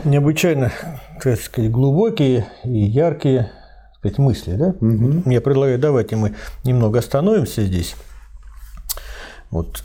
Необычайно 0.04 0.72
так 1.22 1.40
сказать, 1.40 1.70
глубокие 1.70 2.46
и 2.64 2.78
яркие 2.78 3.50
так 4.02 4.12
сказать, 4.12 4.18
мысли. 4.18 4.52
Да? 4.54 4.68
Угу. 4.80 5.30
Я 5.30 5.40
предлагаю, 5.40 5.78
давайте 5.78 6.16
мы 6.16 6.34
немного 6.64 7.00
остановимся 7.00 7.64
здесь. 7.64 7.96
Вот 9.50 9.82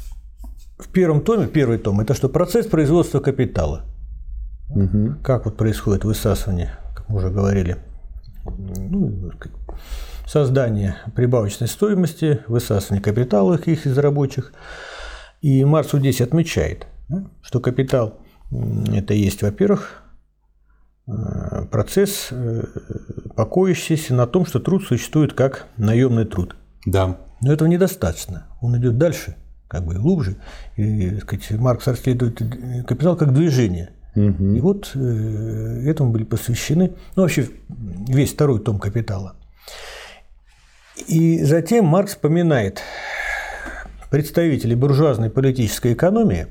в 0.77 0.89
первом 0.89 1.21
томе, 1.21 1.47
первый 1.47 1.77
том, 1.77 1.99
это 1.99 2.13
что 2.13 2.29
процесс 2.29 2.67
производства 2.67 3.19
капитала. 3.19 3.85
Угу. 4.69 5.15
Как 5.23 5.45
вот 5.45 5.57
происходит 5.57 6.03
высасывание, 6.03 6.77
как 6.95 7.09
мы 7.09 7.17
уже 7.17 7.29
говорили, 7.29 7.77
ну, 8.45 9.31
создание 10.33 10.95
прибавочной 11.15 11.67
стоимости, 11.67 12.39
высасывание 12.47 13.03
капитала 13.03 13.55
их 13.55 13.85
из 13.85 13.95
рабочих. 13.99 14.51
И 15.41 15.63
Марсу 15.63 15.99
здесь 15.99 16.21
отмечает, 16.21 16.87
что 17.43 17.59
капитал– 17.59 18.19
это 18.91 19.13
есть, 19.13 19.43
во-первых, 19.43 20.01
э, 21.07 21.65
процесс, 21.69 22.29
э, 22.31 22.63
покоящийся 23.35 24.15
на 24.15 24.25
том, 24.25 24.47
что 24.47 24.59
труд 24.59 24.83
существует 24.83 25.33
как 25.33 25.67
наемный 25.77 26.25
труд. 26.25 26.55
Да. 26.87 27.19
Но 27.41 27.53
этого 27.53 27.67
недостаточно. 27.67 28.47
Он 28.59 28.75
идет 28.75 28.97
дальше– 28.97 29.35
как 29.67 29.85
бы 29.85 29.93
глубже. 29.93 30.37
И, 30.77 31.19
сказать, 31.19 31.51
Маркс 31.51 31.85
расследует 31.85 32.39
капитал 32.87 33.15
как 33.15 33.33
движение. 33.33 33.91
Угу. 34.15 34.43
И 34.55 34.61
вот 34.61 34.91
э, 34.95 35.83
этому 35.85 36.11
были 36.11 36.23
посвящены, 36.23 36.93
ну 37.15 37.23
вообще 37.23 37.49
весь 38.07 38.33
второй 38.33 38.59
том 38.59 38.79
капитала. 38.79 39.35
И 41.07 41.43
затем 41.43 41.85
Маркс 41.85 42.13
вспоминает 42.13 42.81
представителей 44.09 44.75
буржуазной 44.75 45.29
политической 45.29 45.93
экономии, 45.93 46.47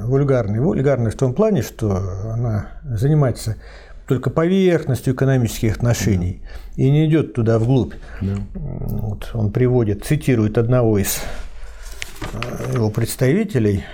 вульгарной. 0.00 0.60
Вульгарной 0.60 1.10
в 1.10 1.16
том 1.16 1.34
плане, 1.34 1.62
что 1.62 1.96
она 2.32 2.68
занимается 2.84 3.56
только 4.06 4.30
поверхностью 4.30 5.14
экономических 5.14 5.76
отношений 5.76 6.42
и 6.76 6.90
не 6.90 7.06
идет 7.06 7.34
туда 7.34 7.58
вглубь. 7.58 7.94
Да. 8.20 8.36
Вот 8.54 9.30
он 9.34 9.52
приводит, 9.52 10.04
цитирует 10.04 10.56
одного 10.56 10.98
из 10.98 11.20
э, 12.32 12.74
его 12.74 12.90
представителей 12.90 13.84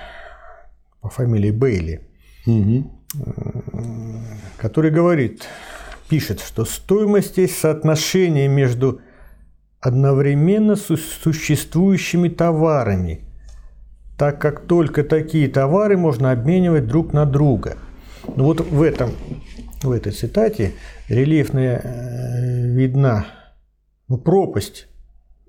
по 1.01 1.09
фамилии 1.09 1.51
Бейли, 1.51 2.01
угу. 2.47 2.91
который 4.57 4.91
говорит, 4.93 5.49
пишет, 6.15 6.39
что 6.39 6.65
стоимость 6.65 7.39
есть 7.39 7.59
соотношение 7.59 8.47
между 8.47 9.01
одновременно 9.81 10.77
существующими 10.77 12.29
товарами, 12.29 13.25
так 14.17 14.41
как 14.41 14.61
только 14.61 15.03
такие 15.03 15.49
товары 15.49 15.97
можно 15.97 16.31
обменивать 16.31 16.87
друг 16.87 17.13
на 17.13 17.27
друга. 17.27 17.79
Ну 18.37 18.45
вот 18.45 18.61
в 18.61 18.81
этом 18.81 19.11
в 19.83 19.91
этой 19.91 20.13
цитате 20.13 20.75
рельефно 21.09 21.59
э, 21.59 22.69
видна 22.69 23.27
ну, 24.07 24.17
пропасть 24.17 24.87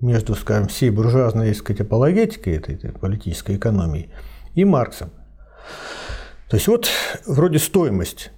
между, 0.00 0.34
скажем, 0.34 0.66
всей 0.66 0.90
буржуазной 0.90 1.54
сказать, 1.54 1.82
апологетикой 1.82 2.54
этой, 2.54 2.74
этой 2.74 2.90
политической 2.90 3.54
экономии 3.54 4.10
и 4.56 4.64
Марксом. 4.64 5.10
То 6.50 6.56
есть 6.56 6.66
вот 6.66 6.88
вроде 7.24 7.60
стоимость, 7.60 8.32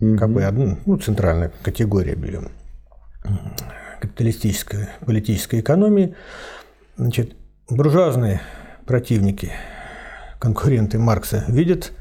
mm-hmm. 0.00 0.16
как 0.16 0.30
бы 0.30 0.44
одна, 0.44 0.78
ну, 0.84 0.96
центральная 0.98 1.52
категория 1.62 2.14
берем 2.14 2.50
капиталистической 4.00 4.88
политической 5.04 5.60
экономии, 5.60 6.14
значит, 6.96 7.36
буржуазные 7.68 8.40
противники, 8.86 9.52
конкуренты 10.38 10.98
Маркса 10.98 11.44
видят 11.48 11.92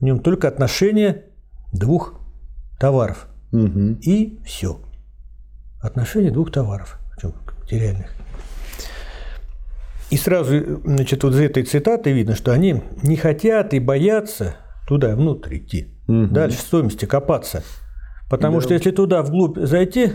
в 0.00 0.04
нем 0.04 0.20
только 0.20 0.48
отношение 0.48 1.24
двух 1.72 2.20
товаров. 2.78 3.26
Угу. 3.52 3.98
И 4.02 4.40
все. 4.44 4.80
Отношение 5.82 6.30
двух 6.30 6.50
товаров, 6.50 6.98
причем 7.14 7.34
материальных. 7.60 8.14
И 10.10 10.16
сразу, 10.16 10.80
значит, 10.84 11.24
вот 11.24 11.34
из 11.34 11.40
этой 11.40 11.64
цитаты 11.64 12.12
видно, 12.12 12.36
что 12.36 12.52
они 12.52 12.82
не 13.02 13.16
хотят 13.16 13.74
и 13.74 13.80
боятся 13.80 14.56
туда 14.86 15.14
внутрь 15.16 15.58
идти, 15.58 15.88
угу. 16.06 16.26
дальше 16.26 16.58
стоимости 16.58 17.04
копаться. 17.04 17.62
Потому 18.28 18.56
да. 18.58 18.62
что 18.62 18.74
если 18.74 18.90
туда 18.90 19.22
вглубь 19.22 19.58
зайти, 19.58 20.12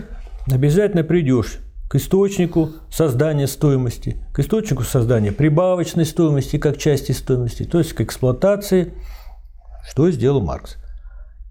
обязательно 0.50 1.04
придешь 1.04 1.58
к 1.88 1.96
источнику 1.96 2.70
создания 2.90 3.46
стоимости, 3.46 4.24
к 4.32 4.38
источнику 4.38 4.82
создания 4.84 5.32
прибавочной 5.32 6.04
стоимости 6.04 6.56
как 6.56 6.78
части 6.78 7.12
стоимости, 7.12 7.64
то 7.64 7.78
есть 7.78 7.92
к 7.94 8.00
эксплуатации, 8.00 8.94
что 9.88 10.10
сделал 10.10 10.40
Маркс. 10.40 10.76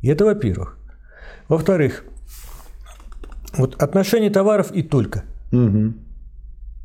И 0.01 0.07
это 0.07 0.25
во-первых. 0.25 0.77
Во-вторых, 1.49 2.05
вот 3.57 3.81
отношение 3.81 4.29
товаров 4.29 4.71
и 4.71 4.83
только. 4.83 5.23
Угу. 5.51 5.93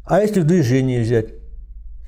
А 0.06 0.20
если 0.20 0.40
в 0.40 0.46
движении 0.46 1.00
взять? 1.00 1.34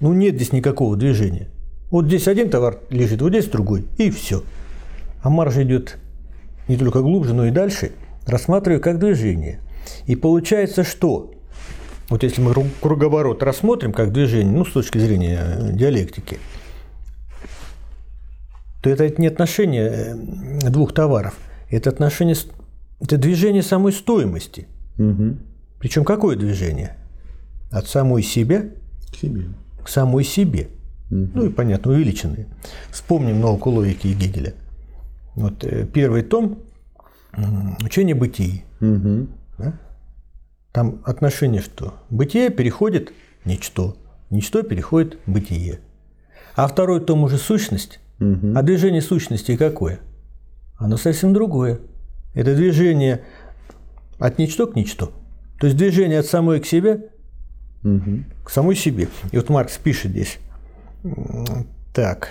Ну, 0.00 0.12
нет 0.12 0.35
здесь 0.35 0.52
никакого 0.52 0.97
движения. 0.97 1.49
Вот 1.90 2.07
здесь 2.07 2.26
один 2.28 2.50
товар 2.50 2.81
лежит, 2.90 3.23
вот 3.23 3.31
здесь 3.31 3.47
другой, 3.47 3.87
и 3.97 4.11
все. 4.11 4.43
А 5.23 5.31
маржа 5.31 5.62
идет 5.62 5.99
не 6.69 6.76
только 6.76 7.00
глубже, 7.00 7.35
но 7.35 7.47
и 7.47 7.50
дальше. 7.50 7.93
Рассматриваю 8.26 8.81
как 8.81 8.99
движение. 8.99 9.61
И 10.07 10.16
получается, 10.16 10.83
что 10.83 11.33
вот 12.09 12.23
если 12.23 12.40
мы 12.40 12.55
круговорот 12.81 13.43
рассмотрим 13.43 13.93
как 13.93 14.12
движение, 14.12 14.52
ну, 14.52 14.64
с 14.64 14.73
точки 14.73 14.99
зрения 14.99 15.38
э, 15.40 15.73
диалектики, 15.73 16.38
то 18.83 18.90
это 18.90 19.21
не 19.21 19.26
отношение 19.26 20.16
э, 20.62 20.71
двух 20.71 20.93
товаров, 20.93 21.35
это 21.69 21.90
отношение, 21.90 22.37
это 23.00 23.16
движение 23.16 23.62
самой 23.62 23.93
стоимости. 23.93 24.69
Угу. 24.99 25.37
Причем 25.81 26.05
какое 26.05 26.37
движение? 26.37 26.97
От 27.71 27.88
самой 27.88 28.23
себя 28.23 28.66
к 29.12 29.16
себе. 29.16 29.47
К 29.83 29.88
самой 29.88 30.25
себе. 30.25 30.69
Угу. 31.10 31.30
Ну 31.34 31.46
и, 31.46 31.48
понятно, 31.50 31.92
увеличенные. 31.92 32.46
Вспомним 32.90 33.40
науку 33.40 33.70
логики 33.70 34.09
Гегеля. 34.09 34.54
Вот 35.35 35.64
э, 35.64 35.87
первый 35.87 36.22
том 36.22 36.59
«Учение 37.83 38.14
бытии». 38.14 38.64
Угу. 38.81 39.26
Да? 39.59 39.78
Там 40.72 41.02
отношение 41.04 41.62
что? 41.62 41.94
Бытие 42.11 42.50
переходит 42.50 43.12
ничто, 43.44 43.96
ничто 44.31 44.62
переходит 44.62 45.18
бытие. 45.26 45.81
А 46.54 46.66
второй 46.66 47.00
том 47.00 47.24
уже 47.24 47.38
сущность. 47.38 48.00
Угу. 48.20 48.52
А 48.54 48.62
движение 48.62 49.02
сущности 49.02 49.57
какое? 49.57 50.00
Оно 50.78 50.96
совсем 50.96 51.33
другое. 51.33 51.81
Это 52.35 52.54
движение 52.54 53.24
от 54.18 54.38
ничто 54.38 54.66
к 54.66 54.76
ничто. 54.76 55.12
То 55.61 55.66
есть 55.66 55.78
движение 55.78 56.18
от 56.18 56.26
самой 56.26 56.61
к 56.61 56.66
себе 56.66 57.11
угу. 57.83 58.24
к 58.44 58.50
самой 58.50 58.76
себе. 58.76 59.09
И 59.33 59.37
вот 59.37 59.48
Маркс 59.48 59.78
пишет 59.78 60.11
здесь. 60.11 60.38
Так. 61.92 62.30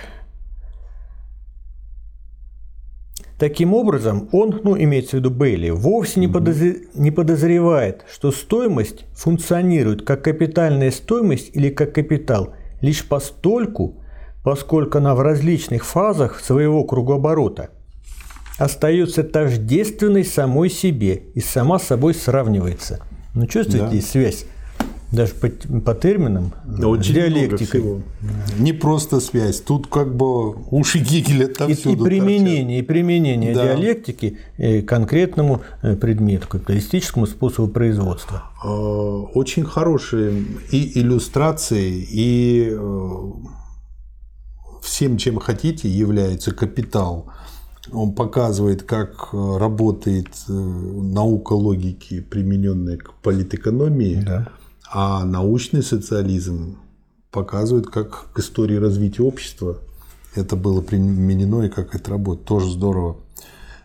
Таким 3.38 3.74
образом, 3.74 4.28
он, 4.32 4.60
ну, 4.64 4.78
имеется 4.78 5.16
в 5.16 5.20
виду 5.20 5.30
Бейли, 5.30 5.68
вовсе 5.68 6.20
не, 6.20 6.28
подозр... 6.28 6.76
не 6.94 7.10
подозревает, 7.10 8.04
что 8.10 8.32
стоимость 8.32 9.04
функционирует 9.12 10.06
как 10.06 10.24
капитальная 10.24 10.90
стоимость 10.90 11.50
или 11.54 11.68
как 11.68 11.94
капитал 11.94 12.54
лишь 12.80 13.06
постольку, 13.06 13.96
поскольку 14.42 14.98
она 14.98 15.14
в 15.14 15.20
различных 15.20 15.84
фазах 15.84 16.40
своего 16.40 16.84
кругооборота 16.84 17.70
остается 18.58 19.22
тождественной 19.22 20.24
самой 20.24 20.70
себе 20.70 21.24
и 21.34 21.40
сама 21.40 21.78
собой 21.78 22.14
сравнивается. 22.14 23.00
Ну, 23.34 23.46
чувствуете 23.46 23.96
да. 23.96 24.02
связь? 24.02 24.46
Даже 25.12 25.34
по, 25.34 25.48
по 25.80 25.94
терминам, 25.94 26.52
да, 26.64 26.88
очень 26.88 27.14
диалектикой. 27.14 27.80
Много 27.80 28.02
всего. 28.20 28.62
Не 28.62 28.72
просто 28.72 29.20
связь, 29.20 29.60
тут 29.60 29.86
как 29.86 30.14
бы 30.14 30.50
уши 30.70 30.98
Гегеля 30.98 31.46
там 31.46 31.70
и, 31.70 31.74
и 31.74 31.96
применение, 31.96 32.78
торчат. 32.78 32.78
и 32.78 32.82
применение 32.82 33.54
да. 33.54 33.64
диалектики 33.64 34.38
к 34.56 34.82
конкретному 34.82 35.62
э, 35.82 35.94
предмету, 35.94 36.48
капиталистическому 36.48 37.26
способу 37.26 37.68
производства. 37.68 38.50
А, 38.64 38.68
очень 38.68 39.64
хорошие 39.64 40.44
и 40.72 40.98
иллюстрации, 40.98 42.04
и 42.10 42.70
э, 42.72 43.30
всем, 44.82 45.18
чем 45.18 45.38
хотите, 45.38 45.88
является 45.88 46.52
капитал. 46.52 47.26
Он 47.92 48.12
показывает, 48.12 48.82
как 48.82 49.28
работает 49.32 50.30
э, 50.48 50.52
наука 50.52 51.52
логики, 51.52 52.20
примененная 52.20 52.96
к 52.96 53.14
политэкономии. 53.22 54.24
Да 54.26 54.48
а 54.90 55.24
научный 55.24 55.82
социализм 55.82 56.78
показывает, 57.30 57.86
как 57.86 58.32
к 58.32 58.38
истории 58.38 58.76
развития 58.76 59.22
общества 59.22 59.78
это 60.34 60.56
было 60.56 60.80
применено 60.80 61.62
и 61.64 61.68
как 61.68 61.94
это 61.94 62.10
работает. 62.10 62.46
Тоже 62.46 62.70
здорово. 62.70 63.16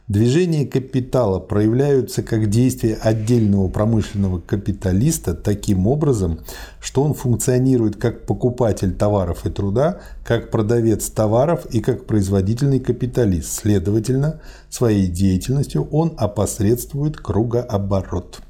Движения 0.08 0.66
капитала 0.66 1.40
проявляются 1.40 2.22
как 2.22 2.50
действие 2.50 2.96
отдельного 2.96 3.70
промышленного 3.70 4.42
капиталиста 4.42 5.34
таким 5.34 5.88
образом, 5.88 6.40
что 6.82 7.04
он 7.04 7.14
функционирует 7.14 7.96
как 7.96 8.26
покупатель 8.26 8.94
товаров 8.94 9.46
и 9.46 9.50
труда, 9.50 10.02
как 10.26 10.52
продавец 10.52 11.10
товаров 11.10 11.66
и 11.68 11.80
как 11.80 12.08
производительный 12.08 12.82
капиталист. 12.82 13.54
Следовательно, 13.54 14.42
своей 14.70 15.08
деятельностью 15.08 15.88
он 15.92 16.14
опосредствует 16.18 17.16
кругооборот. 17.16 18.42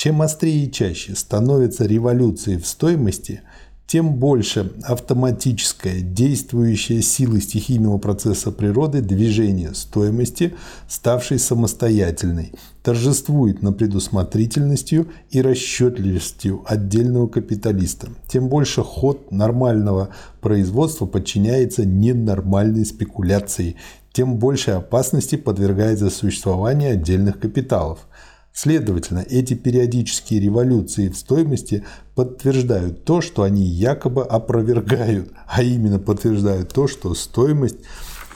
Чем 0.00 0.22
острее 0.22 0.64
и 0.64 0.72
чаще 0.72 1.14
становятся 1.14 1.84
революции 1.84 2.56
в 2.56 2.66
стоимости, 2.66 3.42
тем 3.86 4.14
больше 4.14 4.72
автоматическая 4.82 6.00
действующая 6.00 7.02
сила 7.02 7.38
стихийного 7.38 7.98
процесса 7.98 8.50
природы 8.50 9.02
движения 9.02 9.74
стоимости, 9.74 10.54
ставшей 10.88 11.38
самостоятельной, 11.38 12.54
торжествует 12.82 13.60
над 13.60 13.76
предусмотрительностью 13.76 15.08
и 15.28 15.42
расчетливостью 15.42 16.64
отдельного 16.64 17.26
капиталиста. 17.26 18.08
Тем 18.26 18.48
больше 18.48 18.82
ход 18.82 19.30
нормального 19.30 20.08
производства 20.40 21.04
подчиняется 21.04 21.84
ненормальной 21.84 22.86
спекуляции, 22.86 23.76
тем 24.14 24.38
больше 24.38 24.70
опасности 24.70 25.36
подвергается 25.36 26.08
существование 26.08 26.92
отдельных 26.92 27.38
капиталов. 27.38 28.06
Следовательно, 28.52 29.20
эти 29.20 29.54
периодические 29.54 30.40
революции 30.40 31.08
в 31.08 31.16
стоимости 31.16 31.84
подтверждают 32.14 33.04
то, 33.04 33.20
что 33.20 33.42
они 33.42 33.62
якобы 33.62 34.22
опровергают, 34.24 35.30
а 35.46 35.62
именно 35.62 35.98
подтверждают 35.98 36.72
то, 36.72 36.86
что 36.86 37.14
стоимость 37.14 37.78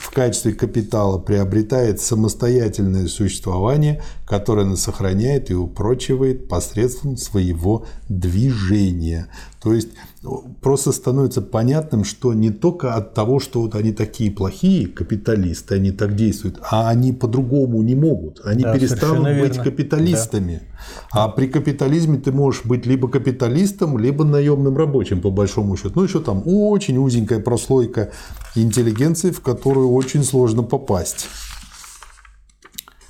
в 0.05 0.11
качестве 0.11 0.53
капитала 0.53 1.17
приобретает 1.17 1.99
самостоятельное 1.99 3.07
существование, 3.07 4.03
которое 4.25 4.61
она 4.61 4.75
сохраняет 4.75 5.49
и 5.49 5.55
упрочивает 5.55 6.47
посредством 6.47 7.17
своего 7.17 7.85
движения. 8.07 9.27
То 9.65 9.73
есть 9.73 9.89
просто 10.61 10.91
становится 10.91 11.41
понятным, 11.41 12.03
что 12.03 12.35
не 12.35 12.51
только 12.51 12.93
от 12.93 13.15
того, 13.15 13.39
что 13.39 13.61
вот 13.61 13.73
они 13.73 13.93
такие 13.93 14.29
плохие 14.29 14.85
капиталисты, 14.85 15.73
они 15.73 15.89
так 15.89 16.15
действуют, 16.15 16.59
а 16.69 16.87
они 16.87 17.11
по-другому 17.11 17.81
не 17.81 17.95
могут. 17.95 18.41
Они 18.45 18.61
да, 18.61 18.75
перестанут 18.75 19.23
быть 19.23 19.55
верно. 19.55 19.63
капиталистами. 19.63 20.61
Да. 21.11 21.23
А 21.23 21.29
при 21.29 21.47
капитализме 21.47 22.19
ты 22.19 22.31
можешь 22.31 22.63
быть 22.63 22.85
либо 22.85 23.09
капиталистом, 23.09 23.97
либо 23.97 24.23
наемным 24.23 24.77
рабочим, 24.77 25.19
по 25.19 25.31
большому 25.31 25.75
счету. 25.77 25.93
Ну, 25.95 26.03
еще 26.03 26.19
там 26.19 26.43
очень 26.45 26.99
узенькая 26.99 27.39
прослойка 27.39 28.11
интеллигенции, 28.53 29.31
в 29.31 29.41
которую 29.41 29.91
очень 29.93 30.23
сложно 30.23 30.61
попасть. 30.61 31.27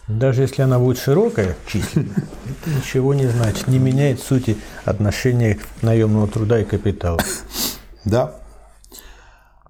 Даже 0.07 0.43
если 0.43 0.61
она 0.61 0.77
будет 0.77 0.99
широкая 0.99 1.55
численно, 1.67 2.13
это 2.45 2.69
ничего 2.69 3.13
не 3.13 3.27
значит, 3.27 3.67
не 3.67 3.79
меняет 3.79 4.19
сути 4.19 4.57
отношения 4.83 5.59
наемного 5.81 6.27
труда 6.27 6.59
и 6.61 6.63
капитала. 6.63 7.19
Да. 8.03 8.35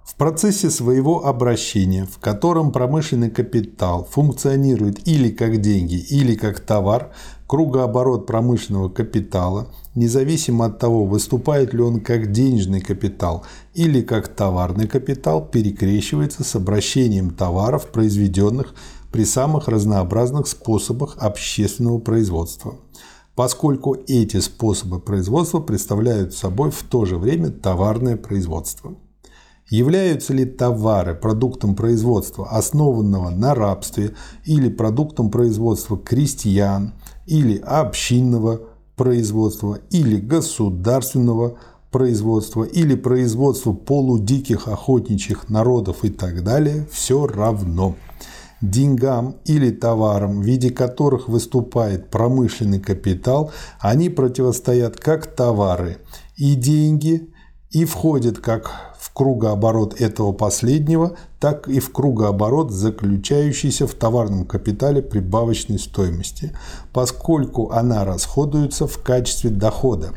В 0.04 0.18
процессе 0.18 0.70
своего 0.70 1.26
обращения, 1.26 2.06
в 2.06 2.20
котором 2.20 2.72
промышленный 2.72 3.30
капитал 3.30 4.08
функционирует 4.10 5.06
или 5.08 5.30
как 5.30 5.60
деньги, 5.60 5.96
или 5.96 6.36
как 6.36 6.62
товар, 6.62 7.12
кругооборот 7.48 8.26
промышленного 8.26 8.90
капитала, 8.90 9.68
независимо 9.94 10.66
от 10.66 10.80
того, 10.80 11.06
выступает 11.06 11.74
ли 11.74 11.82
он 11.82 12.00
как 12.00 12.32
денежный 12.32 12.82
капитал 12.82 13.46
или 13.74 14.02
как 14.02 14.30
товарный 14.30 14.88
капитал, 14.88 15.46
перекрещивается 15.46 16.44
с 16.44 16.56
обращением 16.56 17.32
товаров, 17.32 17.88
произведенных 17.88 18.74
при 19.16 19.24
самых 19.24 19.70
разнообразных 19.70 20.46
способах 20.46 21.16
общественного 21.20 22.00
производства, 22.00 22.76
поскольку 23.34 23.96
эти 24.08 24.42
способы 24.42 25.00
производства 25.00 25.62
представляют 25.62 26.34
собой 26.34 26.70
в 26.70 26.84
то 26.84 27.06
же 27.06 27.16
время 27.16 27.50
товарное 27.50 28.18
производство. 28.18 28.96
Являются 29.70 30.34
ли 30.34 30.44
товары 30.44 31.16
продуктом 31.16 31.76
производства, 31.76 32.50
основанного 32.50 33.30
на 33.30 33.56
рабстве, 33.56 34.16
или 34.44 34.68
продуктом 34.68 35.32
производства 35.32 35.98
крестьян, 35.98 36.94
или 37.26 37.58
общинного 37.58 38.64
производства, 38.98 39.80
или 39.92 40.18
государственного 40.18 41.58
производства, 41.90 42.64
или 42.66 42.96
производства 42.96 43.72
полудиких 43.72 44.68
охотничьих 44.68 45.48
народов 45.48 46.04
и 46.04 46.10
так 46.10 46.44
далее, 46.44 46.86
все 46.92 47.26
равно– 47.26 47.96
деньгам 48.70 49.38
или 49.46 49.72
товарам, 49.72 50.42
в 50.42 50.44
виде 50.44 50.70
которых 50.70 51.28
выступает 51.28 52.10
промышленный 52.10 52.80
капитал, 52.80 53.52
они 53.80 54.10
противостоят 54.10 54.98
как 54.98 55.28
товары 55.28 55.98
и 56.36 56.56
деньги 56.56 57.30
и 57.72 57.86
входят 57.86 58.40
как 58.40 58.72
в 59.00 59.12
кругооборот 59.14 60.00
этого 60.00 60.32
последнего, 60.32 61.18
так 61.40 61.68
и 61.68 61.80
в 61.80 61.92
кругооборот, 61.92 62.72
заключающийся 62.72 63.88
в 63.88 63.94
товарном 63.94 64.46
капитале 64.46 65.02
прибавочной 65.02 65.80
стоимости, 65.80 66.52
поскольку 66.92 67.72
она 67.72 68.04
расходуется 68.06 68.88
в 68.88 68.98
качестве 69.02 69.50
дохода. 69.50 70.12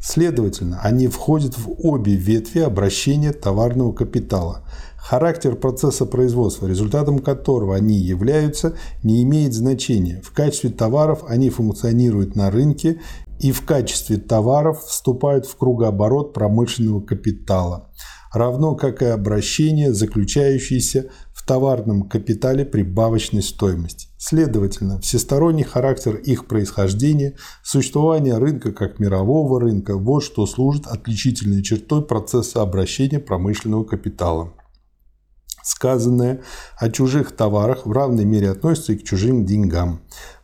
Следовательно, 0.00 0.80
они 0.82 1.08
входят 1.08 1.58
в 1.58 1.70
обе 1.86 2.14
ветви 2.14 2.60
обращения 2.60 3.32
товарного 3.32 3.92
капитала– 3.92 4.64
Характер 5.08 5.56
процесса 5.56 6.04
производства, 6.04 6.66
результатом 6.66 7.20
которого 7.20 7.74
они 7.74 7.96
являются, 7.96 8.76
не 9.02 9.22
имеет 9.22 9.54
значения. 9.54 10.20
В 10.22 10.32
качестве 10.32 10.68
товаров 10.68 11.24
они 11.26 11.48
функционируют 11.48 12.36
на 12.36 12.50
рынке 12.50 13.00
и 13.40 13.50
в 13.50 13.64
качестве 13.64 14.18
товаров 14.18 14.84
вступают 14.84 15.46
в 15.46 15.56
кругооборот 15.56 16.34
промышленного 16.34 17.00
капитала, 17.00 17.90
равно 18.34 18.74
как 18.74 19.00
и 19.00 19.06
обращения, 19.06 19.94
заключающиеся 19.94 21.06
в 21.32 21.46
товарном 21.46 22.02
капитале 22.02 22.66
прибавочной 22.66 23.42
стоимости. 23.42 24.07
Следовательно, 24.18 25.00
всесторонний 25.00 25.62
характер 25.62 26.16
их 26.16 26.46
происхождения, 26.46 27.36
существование 27.62 28.36
рынка 28.36 28.72
как 28.72 28.98
мирового 28.98 29.60
рынка– 29.60 29.96
вот 29.96 30.24
что 30.24 30.44
служит 30.46 30.86
отличительной 30.88 31.62
чертой 31.62 32.04
процесса 32.04 32.60
обращения 32.60 33.20
промышленного 33.20 33.84
капитала 33.84 34.52
сказанное 35.68 36.40
о 36.78 36.90
чужих 36.90 37.32
товарах 37.32 37.86
в 37.86 37.92
равной 37.92 38.24
мере 38.24 38.50
относится 38.50 38.92
и 38.92 38.96
к 38.96 39.04
чужим 39.04 39.44
деньгам. 39.44 40.00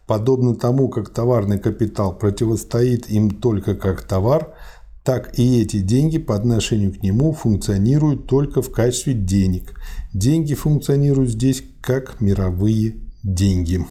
Подобно 0.06 0.54
тому, 0.54 0.88
как 0.88 1.08
товарный 1.08 1.58
капитал 1.58 2.16
противостоит 2.16 3.08
им 3.08 3.30
только 3.30 3.74
как 3.74 4.02
товар, 4.02 4.54
так 5.02 5.38
и 5.38 5.60
эти 5.60 5.80
деньги 5.80 6.18
по 6.18 6.34
отношению 6.34 6.92
к 6.92 7.02
нему 7.02 7.32
функционируют 7.32 8.26
только 8.26 8.62
в 8.62 8.70
качестве 8.70 9.14
денег. 9.14 9.74
Деньги 10.12 10.54
функционируют 10.54 11.30
здесь 11.30 11.62
как 11.80 12.20
мировые 12.20 13.03
деньги. 13.24 13.84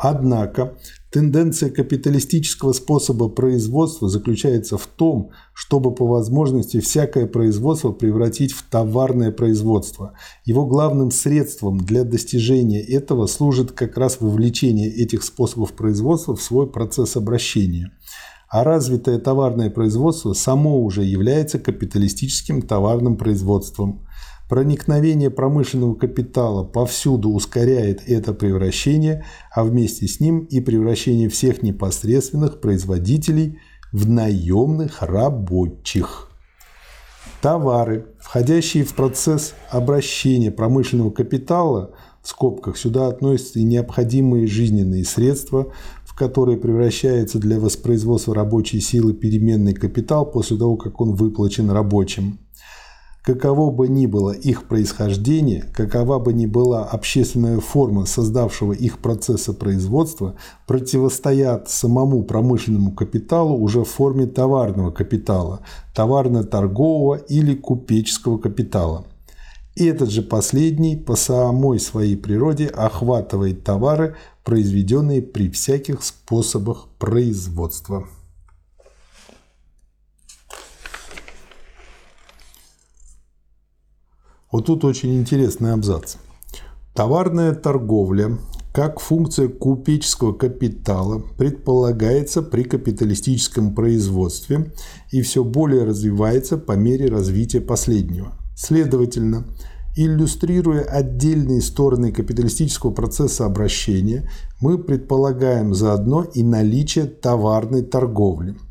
Однако 0.00 0.76
тенденция 1.10 1.70
капиталистического 1.70 2.72
способа 2.72 3.28
производства 3.28 4.08
заключается 4.08 4.78
в 4.78 4.86
том, 4.86 5.30
чтобы 5.52 5.92
по 5.92 6.06
возможности 6.06 6.78
всякое 6.78 7.26
производство 7.26 7.90
превратить 7.90 8.52
в 8.52 8.62
товарное 8.62 9.32
производство. 9.32 10.12
Его 10.44 10.66
главным 10.66 11.10
средством 11.10 11.78
для 11.78 12.04
достижения 12.04 12.80
этого 12.80 13.26
служит 13.26 13.72
как 13.72 13.98
раз 13.98 14.18
вовлечение 14.20 14.88
этих 14.88 15.24
способов 15.24 15.72
производства 15.72 16.36
в 16.36 16.42
свой 16.42 16.70
процесс 16.70 17.16
обращения. 17.16 17.90
А 18.48 18.62
развитое 18.62 19.18
товарное 19.18 19.68
производство 19.68 20.32
само 20.32 20.80
уже 20.82 21.02
является 21.02 21.58
капиталистическим 21.58 22.62
товарным 22.62 23.16
производством. 23.16 24.06
Проникновение 24.48 25.28
промышленного 25.28 25.94
капитала 25.94 26.64
повсюду 26.64 27.30
ускоряет 27.30 28.00
это 28.06 28.32
превращение, 28.32 29.24
а 29.54 29.62
вместе 29.62 30.08
с 30.08 30.20
ним 30.20 30.40
и 30.40 30.60
превращение 30.60 31.28
всех 31.28 31.62
непосредственных 31.62 32.62
производителей 32.62 33.58
в 33.92 34.08
наемных 34.08 35.02
рабочих. 35.02 36.30
Товары, 37.42 38.06
входящие 38.18 38.84
в 38.84 38.94
процесс 38.94 39.54
обращения 39.70 40.50
промышленного 40.50 41.10
капитала, 41.10 41.94
в 42.22 42.28
скобках 42.28 42.78
сюда 42.78 43.08
относятся 43.08 43.58
и 43.58 43.64
необходимые 43.64 44.46
жизненные 44.46 45.04
средства, 45.04 45.72
в 46.04 46.16
которые 46.16 46.56
превращается 46.56 47.38
для 47.38 47.60
воспроизводства 47.60 48.34
рабочей 48.34 48.80
силы 48.80 49.12
переменный 49.12 49.74
капитал 49.74 50.24
после 50.24 50.56
того, 50.56 50.78
как 50.78 51.02
он 51.02 51.14
выплачен 51.14 51.70
рабочим– 51.70 52.38
Каково 53.28 53.70
бы 53.70 53.88
ни 53.88 54.06
было 54.06 54.30
их 54.30 54.68
происхождение, 54.68 55.70
какова 55.74 56.18
бы 56.18 56.32
ни 56.32 56.46
была 56.46 56.86
общественная 56.86 57.60
форма 57.60 58.06
создавшего 58.06 58.72
их 58.72 59.00
процесса 59.00 59.52
производства, 59.52 60.36
противостоят 60.66 61.68
самому 61.68 62.22
промышленному 62.22 62.92
капиталу 62.92 63.54
уже 63.58 63.84
в 63.84 63.88
форме 63.90 64.24
товарного 64.24 64.92
капитала, 64.92 65.60
товарно-торгового 65.94 67.16
или 67.16 67.54
купеческого 67.54 68.38
капитала. 68.38 69.04
И 69.74 69.84
этот 69.84 70.08
же 70.08 70.22
последний 70.22 70.96
по 70.96 71.14
самой 71.14 71.80
своей 71.80 72.16
природе 72.16 72.68
охватывает 72.68 73.62
товары, 73.62 74.16
произведенные 74.42 75.20
при 75.20 75.50
всяких 75.50 76.02
способах 76.02 76.86
производства. 76.98 78.06
Вот 84.50 84.64
тут 84.64 84.84
очень 84.84 85.18
интересный 85.18 85.72
абзац. 85.74 86.16
Товарная 86.94 87.54
торговля 87.54 88.38
как 88.72 89.00
функция 89.00 89.48
купеческого 89.48 90.32
капитала 90.32 91.20
предполагается 91.36 92.42
при 92.42 92.62
капиталистическом 92.62 93.74
производстве 93.74 94.72
и 95.10 95.20
все 95.20 95.44
более 95.44 95.84
развивается 95.84 96.56
по 96.56 96.72
мере 96.72 97.08
развития 97.08 97.60
последнего. 97.60 98.38
Следовательно, 98.56 99.46
иллюстрируя 99.96 100.82
отдельные 100.82 101.60
стороны 101.60 102.10
капиталистического 102.10 102.90
процесса 102.90 103.44
обращения, 103.44 104.30
мы 104.60 104.78
предполагаем 104.78 105.74
заодно 105.74 106.22
и 106.22 106.42
наличие 106.42 107.04
товарной 107.04 107.82
торговли– 107.82 108.56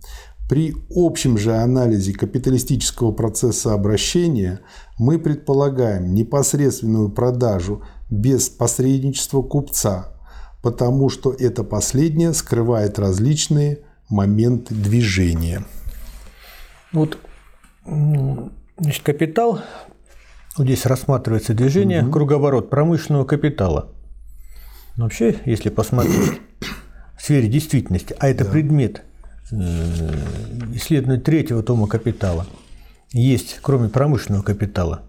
при 0.49 0.75
общем 0.89 1.37
же 1.37 1.53
анализе 1.55 2.13
капиталистического 2.13 3.11
процесса 3.11 3.73
обращения 3.73 4.61
мы 4.97 5.19
предполагаем 5.19 6.13
непосредственную 6.13 7.09
продажу 7.09 7.83
без 8.09 8.47
посредничества 8.49 9.41
купца, 9.41 10.13
потому 10.61 11.09
что 11.09 11.33
это 11.37 11.63
последнее 11.63 12.33
скрывает 12.33 12.97
различные 12.97 13.79
моменты 14.09 14.73
движения. 14.73 15.65
Вот 16.93 17.17
значит, 17.85 19.03
капитал 19.03 19.59
Вот 20.57 20.63
здесь 20.63 20.85
рассматривается 20.85 21.53
движение 21.53 22.03
угу. 22.03 22.11
круговорот 22.11 22.69
промышленного 22.69 23.25
капитала. 23.25 23.91
Но 24.95 25.03
вообще, 25.03 25.35
если 25.45 25.69
посмотреть 25.69 26.41
в 27.17 27.21
сфере 27.21 27.47
действительности, 27.49 28.15
а 28.17 28.29
это 28.29 28.45
да. 28.45 28.51
предмет 28.51 29.03
исследования 29.51 31.19
третьего 31.19 31.63
тома 31.63 31.87
капитала, 31.87 32.45
есть, 33.13 33.59
кроме 33.61 33.89
промышленного 33.89 34.43
капитала, 34.43 35.03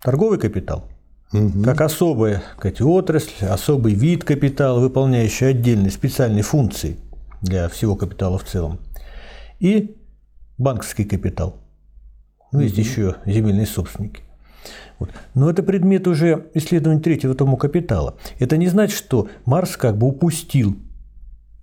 торговый 0.00 0.38
капитал, 0.38 0.88
угу. 1.32 1.62
как 1.62 1.80
особая 1.80 2.42
сказать, 2.56 2.80
отрасль, 2.80 3.46
особый 3.46 3.94
вид 3.94 4.24
капитала, 4.24 4.80
выполняющий 4.80 5.48
отдельные 5.48 5.90
специальные 5.90 6.42
функции 6.42 6.96
для 7.40 7.68
всего 7.68 7.96
капитала 7.96 8.38
в 8.38 8.44
целом, 8.44 8.78
и 9.58 9.96
банковский 10.58 11.04
капитал. 11.04 11.56
Ну, 12.52 12.60
есть 12.60 12.74
угу. 12.74 12.82
еще 12.82 13.16
земельные 13.26 13.66
собственники. 13.66 14.22
Вот. 14.98 15.10
Но 15.34 15.50
это 15.50 15.64
предмет 15.64 16.06
уже 16.06 16.46
исследования 16.54 17.00
третьего 17.00 17.34
тома 17.34 17.56
капитала. 17.56 18.16
Это 18.38 18.56
не 18.56 18.68
значит, 18.68 18.96
что 18.96 19.28
Марс 19.44 19.76
как 19.76 19.98
бы 19.98 20.06
упустил 20.06 20.76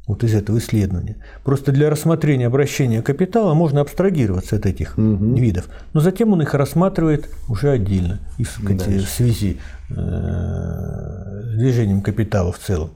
вот 0.09 0.23
из 0.23 0.33
этого 0.33 0.57
исследования. 0.57 1.17
Просто 1.43 1.71
для 1.71 1.87
рассмотрения 1.91 2.47
обращения 2.47 3.03
капитала 3.03 3.53
можно 3.53 3.81
абстрагироваться 3.81 4.55
от 4.55 4.65
этих 4.65 4.97
угу. 4.97 5.35
видов, 5.35 5.69
но 5.93 6.01
затем 6.01 6.33
он 6.33 6.41
их 6.41 6.55
рассматривает 6.55 7.29
уже 7.47 7.69
отдельно 7.69 8.19
и 8.39 8.43
в, 8.43 8.57
в 8.59 9.07
связи 9.07 9.59
э, 9.91 9.93
с 9.93 11.57
движением 11.57 12.01
капитала 12.01 12.51
в 12.51 12.57
целом. 12.57 12.89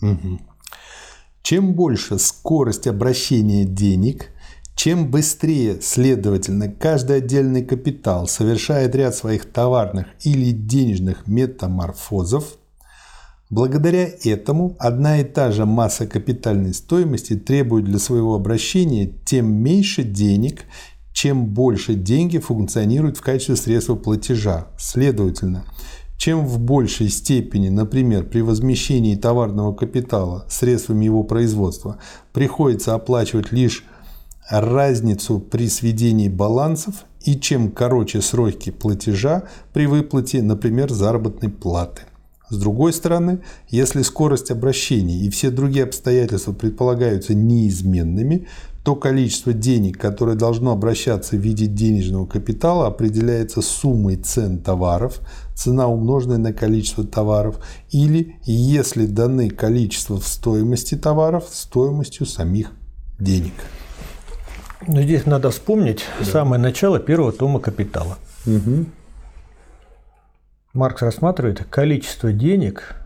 Угу. 0.00 0.40
Чем 1.42 1.74
больше 1.74 2.20
скорость 2.20 2.86
обращения 2.86 3.64
денег, 3.64 4.28
чем 4.76 5.10
быстрее, 5.10 5.80
следовательно, 5.82 6.68
каждый 6.68 7.16
отдельный 7.16 7.64
капитал 7.64 8.28
совершает 8.28 8.94
ряд 8.94 9.16
своих 9.16 9.44
товарных 9.44 10.06
или 10.22 10.52
денежных 10.52 11.26
метаморфозов, 11.26 12.59
благодаря 13.50 14.08
этому 14.24 14.76
одна 14.78 15.20
и 15.20 15.24
та 15.24 15.50
же 15.50 15.66
масса 15.66 16.06
капитальной 16.06 16.72
стоимости 16.72 17.34
требует 17.34 17.84
для 17.84 17.98
своего 17.98 18.34
обращения 18.34 19.12
тем 19.24 19.52
меньше 19.52 20.04
денег, 20.04 20.64
чем 21.12 21.46
больше 21.46 21.94
деньги 21.94 22.38
функционируют 22.38 23.18
в 23.18 23.22
качестве 23.22 23.56
средства 23.56 23.96
платежа. 23.96 24.68
Следовательно, 24.78 25.64
чем 26.16 26.46
в 26.46 26.60
большей 26.60 27.08
степени, 27.08 27.68
например, 27.68 28.24
при 28.24 28.40
возмещении 28.40 29.16
товарного 29.16 29.74
капитала 29.74 30.46
средствами 30.48 31.04
его 31.04 31.24
производства 31.24 31.98
приходится 32.32 32.94
оплачивать 32.94 33.52
лишь 33.52 33.84
разницу 34.48 35.40
при 35.40 35.68
сведении 35.68 36.28
балансов 36.28 37.04
и 37.24 37.38
чем 37.38 37.70
короче 37.70 38.20
сроки 38.20 38.70
платежа 38.70 39.44
при 39.72 39.86
выплате, 39.86 40.42
например, 40.42 40.90
заработной 40.90 41.50
платы. 41.50 42.02
С 42.50 42.58
другой 42.58 42.92
стороны, 42.92 43.40
если 43.68 44.02
скорость 44.02 44.50
обращения 44.50 45.18
и 45.18 45.30
все 45.30 45.50
другие 45.50 45.84
обстоятельства 45.84 46.52
предполагаются 46.52 47.32
неизменными, 47.32 48.48
то 48.84 48.96
количество 48.96 49.52
денег, 49.52 49.98
которое 49.98 50.36
должно 50.36 50.72
обращаться 50.72 51.36
в 51.36 51.38
виде 51.38 51.66
денежного 51.66 52.26
капитала, 52.26 52.88
определяется 52.88 53.62
суммой 53.62 54.16
цен 54.16 54.58
товаров, 54.58 55.20
цена 55.54 55.86
умноженная 55.86 56.38
на 56.38 56.52
количество 56.52 57.04
товаров, 57.04 57.58
или, 57.90 58.36
если 58.44 59.06
даны 59.06 59.50
количество 59.50 60.18
в 60.18 60.26
стоимости 60.26 60.96
товаров, 60.96 61.44
стоимостью 61.50 62.26
самих 62.26 62.72
денег. 63.18 63.52
Но 64.88 65.02
здесь 65.02 65.26
надо 65.26 65.50
вспомнить 65.50 66.00
да. 66.18 66.24
самое 66.24 66.60
начало 66.60 66.98
первого 66.98 67.32
тома 67.32 67.60
«Капитала». 67.60 68.18
Угу. 68.46 68.86
Маркс 70.72 71.02
рассматривает 71.02 71.64
количество 71.64 72.32
денег, 72.32 72.96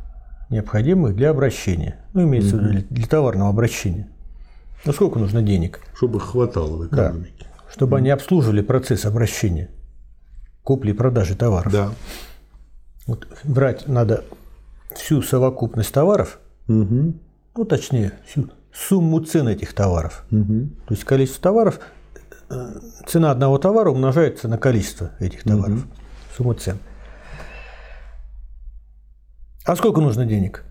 необходимых 0.51 1.17
для 1.17 1.31
обращения. 1.31 2.05
Ну, 2.13 2.25
имеется 2.25 2.57
в 2.57 2.61
виду 2.61 2.87
для 2.91 3.07
товарного 3.07 3.49
обращения. 3.49 4.09
Ну, 4.85 4.93
сколько 4.93 5.19
нужно 5.19 5.41
денег? 5.41 5.81
Чтобы 5.95 6.21
хватало 6.21 6.77
в 6.77 6.87
экономике. 6.89 7.33
Да. 7.41 7.47
Чтобы 7.73 7.93
угу. 7.93 7.97
они 7.97 8.11
обслуживали 8.11 8.61
процесс 8.61 9.07
обращения, 9.07 9.71
купли 10.63 10.91
и 10.91 10.95
продажи 10.95 11.35
товаров. 11.35 11.73
Да. 11.73 11.91
Вот 13.07 13.27
брать 13.45 13.89
надо 13.89 14.25
всю 14.95 15.23
совокупность 15.23 15.93
товаров, 15.93 16.39
угу. 16.69 17.15
ну, 17.57 17.65
точнее, 17.65 18.13
всю 18.27 18.51
сумму 18.73 19.21
цен 19.21 19.49
этих 19.49 19.73
товаров. 19.73 20.25
Угу. 20.31 20.69
То 20.87 20.95
есть 20.95 21.05
количество 21.05 21.43
товаров, 21.43 21.81
э, 22.51 22.81
цена 23.07 23.31
одного 23.31 23.57
товара 23.57 23.91
умножается 23.91 24.49
на 24.49 24.59
количество 24.59 25.13
этих 25.19 25.45
товаров. 25.45 25.79
Угу. 25.79 25.89
Сумма 26.37 26.55
цен. 26.55 26.79
А 29.65 29.77
сколько 29.77 30.01
нужно 30.01 30.27
денег? 30.27 30.65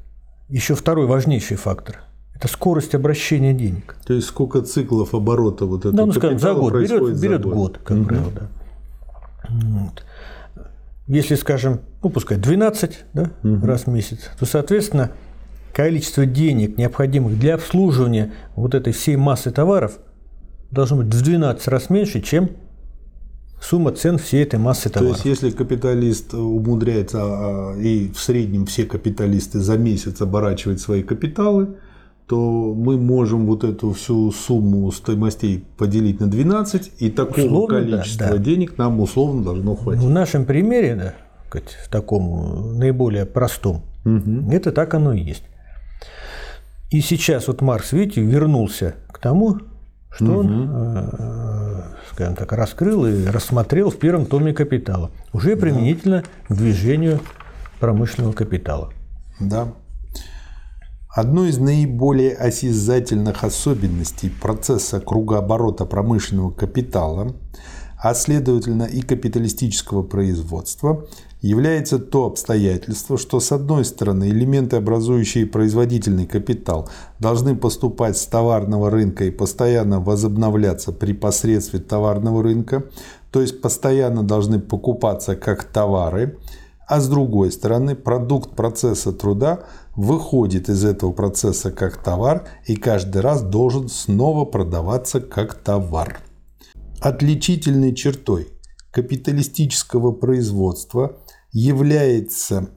Еще 0.49 0.75
второй 0.75 1.07
важнейший 1.07 1.57
фактор– 1.57 2.01
это 2.35 2.47
скорость 2.47 2.93
обращения 2.93 3.53
денег. 3.53 3.95
То 4.05 4.13
есть 4.13 4.27
сколько 4.27 4.61
циклов 4.61 5.15
оборота 5.15 5.65
вот 5.65 5.81
этого 5.81 5.93
да, 5.93 6.05
ну, 6.05 6.11
скажем, 6.11 6.39
за 6.39 6.53
год 6.53 6.73
берет, 6.73 7.19
берет 7.19 7.43
год. 7.43 7.53
год, 7.53 7.77
как 7.83 7.97
угу. 7.97 8.05
правило, 8.05 8.31
да. 8.31 8.47
Вот. 9.49 10.05
Если, 11.07 11.35
скажем, 11.35 11.81
ну 12.03 12.09
пускай 12.09 12.37
12 12.37 13.05
да, 13.13 13.31
угу. 13.43 13.65
раз 13.65 13.83
в 13.83 13.87
месяц, 13.87 14.29
то, 14.37 14.45
соответственно, 14.45 15.11
количество 15.73 16.25
денег, 16.27 16.77
необходимых 16.77 17.39
для 17.39 17.55
обслуживания 17.55 18.31
вот 18.55 18.75
этой 18.75 18.93
всей 18.93 19.15
массы 19.15 19.49
товаров, 19.49 19.97
должно 20.69 20.97
быть 20.97 21.07
в 21.07 21.21
12 21.23 21.67
раз 21.67 21.89
меньше, 21.89 22.21
чем 22.21 22.51
сумма 23.63 23.91
цен 23.91 24.17
всей 24.17 24.43
этой 24.43 24.59
массы 24.59 24.89
товаров. 24.89 25.21
То 25.21 25.27
есть, 25.29 25.41
если 25.41 25.55
капиталист 25.55 26.33
умудряется, 26.33 27.19
а, 27.21 27.77
и 27.77 28.11
в 28.11 28.19
среднем 28.19 28.65
все 28.65 28.85
капиталисты 28.85 29.59
за 29.59 29.77
месяц 29.77 30.21
оборачивать 30.21 30.81
свои 30.81 31.01
капиталы, 31.01 31.69
то 32.27 32.73
мы 32.75 32.97
можем 32.97 33.45
вот 33.45 33.63
эту 33.63 33.91
всю 33.93 34.31
сумму 34.31 34.91
стоимостей 34.91 35.65
поделить 35.77 36.19
на 36.19 36.27
12, 36.27 36.91
и 36.99 37.09
такого 37.09 37.45
условно, 37.45 37.79
количества 37.79 38.27
да, 38.27 38.33
да. 38.33 38.37
денег 38.37 38.77
нам 38.77 38.99
условно 38.99 39.43
должно 39.43 39.75
хватить. 39.75 40.03
В 40.03 40.09
нашем 40.09 40.45
примере, 40.45 40.95
да, 40.95 41.13
в 41.51 41.89
таком 41.89 42.77
наиболее 42.77 43.25
простом, 43.25 43.83
угу. 44.05 44.51
это 44.51 44.71
так 44.71 44.93
оно 44.93 45.13
и 45.13 45.21
есть. 45.21 45.43
И 46.91 47.01
сейчас 47.01 47.47
вот 47.47 47.61
Маркс, 47.61 47.91
видите, 47.91 48.21
вернулся 48.21 48.95
к 49.11 49.19
тому, 49.19 49.59
что 50.15 50.25
угу. 50.25 50.39
он, 50.39 50.69
э, 50.71 51.81
скажем 52.11 52.35
так, 52.35 52.51
раскрыл 52.51 53.05
и 53.05 53.25
рассмотрел 53.25 53.89
в 53.89 53.97
первом 53.97 54.25
томе 54.25 54.53
«Капитала», 54.53 55.11
уже 55.33 55.55
применительно 55.55 56.23
да. 56.49 56.55
к 56.55 56.57
движению 56.57 57.19
промышленного 57.79 58.33
капитала. 58.33 58.91
Да. 59.39 59.73
Одной 61.09 61.49
из 61.49 61.57
наиболее 61.57 62.35
осязательных 62.35 63.43
особенностей 63.43 64.29
процесса 64.29 64.99
кругооборота 64.99 65.85
промышленного 65.85 66.51
капитала, 66.51 67.35
а 68.03 68.13
следовательно 68.13 68.83
и 68.83 69.01
капиталистического 69.01 70.03
производства, 70.03 71.07
является 71.41 71.99
то 71.99 72.25
обстоятельство, 72.25 73.17
что 73.17 73.39
с 73.39 73.53
одной 73.53 73.85
стороны 73.85 74.25
элементы, 74.25 74.75
образующие 74.75 75.45
производительный 75.45 76.25
капитал, 76.25 76.89
должны 77.19 77.55
поступать 77.55 78.17
с 78.17 78.25
товарного 78.25 78.89
рынка 78.89 79.23
и 79.23 79.31
постоянно 79.31 80.01
возобновляться 80.01 80.91
при 80.91 81.13
посредстве 81.13 81.79
товарного 81.79 82.43
рынка, 82.43 82.83
то 83.31 83.39
есть 83.39 83.61
постоянно 83.61 84.21
должны 84.21 84.59
покупаться 84.59 85.37
как 85.37 85.63
товары, 85.63 86.37
а 86.85 86.99
с 86.99 87.07
другой 87.07 87.53
стороны 87.53 87.95
продукт 87.95 88.53
процесса 88.53 89.13
труда 89.13 89.61
выходит 89.95 90.67
из 90.67 90.83
этого 90.83 91.13
процесса 91.13 91.71
как 91.71 92.03
товар 92.03 92.43
и 92.67 92.75
каждый 92.75 93.21
раз 93.21 93.43
должен 93.43 93.87
снова 93.87 94.43
продаваться 94.43 95.21
как 95.21 95.53
товар. 95.53 96.19
Отличительной 97.03 97.93
чертой 97.93 98.47
капиталистического 98.91 100.13
производства 100.13 101.17
является 101.51 102.69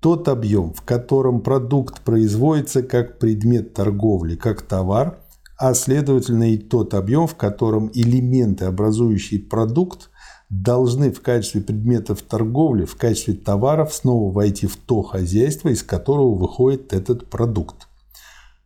тот 0.00 0.28
объем, 0.28 0.72
в 0.72 0.80
котором 0.80 1.42
продукт 1.42 2.00
производится 2.00 2.82
как 2.82 3.18
предмет 3.18 3.74
торговли, 3.74 4.34
как 4.34 4.62
товар, 4.62 5.18
а 5.58 5.74
следовательно 5.74 6.54
и 6.54 6.56
тот 6.56 6.94
объем, 6.94 7.26
в 7.26 7.34
котором 7.34 7.90
элементы, 7.92 8.64
образующие 8.64 9.40
продукт, 9.40 10.08
должны 10.48 11.12
в 11.12 11.20
качестве 11.20 11.60
предметов 11.60 12.22
торговли, 12.22 12.86
в 12.86 12.96
качестве 12.96 13.34
товаров 13.34 13.92
снова 13.92 14.32
войти 14.32 14.66
в 14.66 14.76
то 14.78 15.02
хозяйство, 15.02 15.68
из 15.68 15.82
которого 15.82 16.34
выходит 16.34 16.94
этот 16.94 17.28
продукт. 17.28 17.85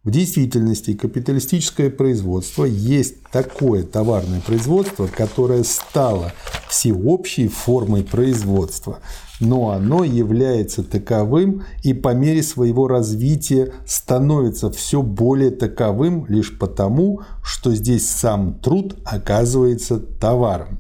В 0.02 0.10
действительности 0.10 0.94
капиталистическое 0.94 1.90
производство 1.90 2.64
есть 2.64 3.22
такое 3.30 3.82
товарное 3.82 4.40
производство, 4.40 5.06
которое 5.06 5.62
стало 5.62 6.32
всеобщей 6.70 7.48
формой 7.48 8.02
производства, 8.02 9.00
но 9.40 9.72
оно 9.72 10.02
является 10.02 10.82
таковым 10.82 11.64
и 11.82 11.92
по 11.92 12.14
мере 12.14 12.42
своего 12.42 12.88
развития 12.88 13.74
становится 13.84 14.70
все 14.70 15.02
более 15.02 15.50
таковым 15.50 16.24
лишь 16.28 16.58
потому, 16.58 17.20
что 17.44 17.74
здесь 17.74 18.08
сам 18.08 18.54
труд 18.54 18.96
оказывается 19.04 19.98
товаром. 19.98 20.78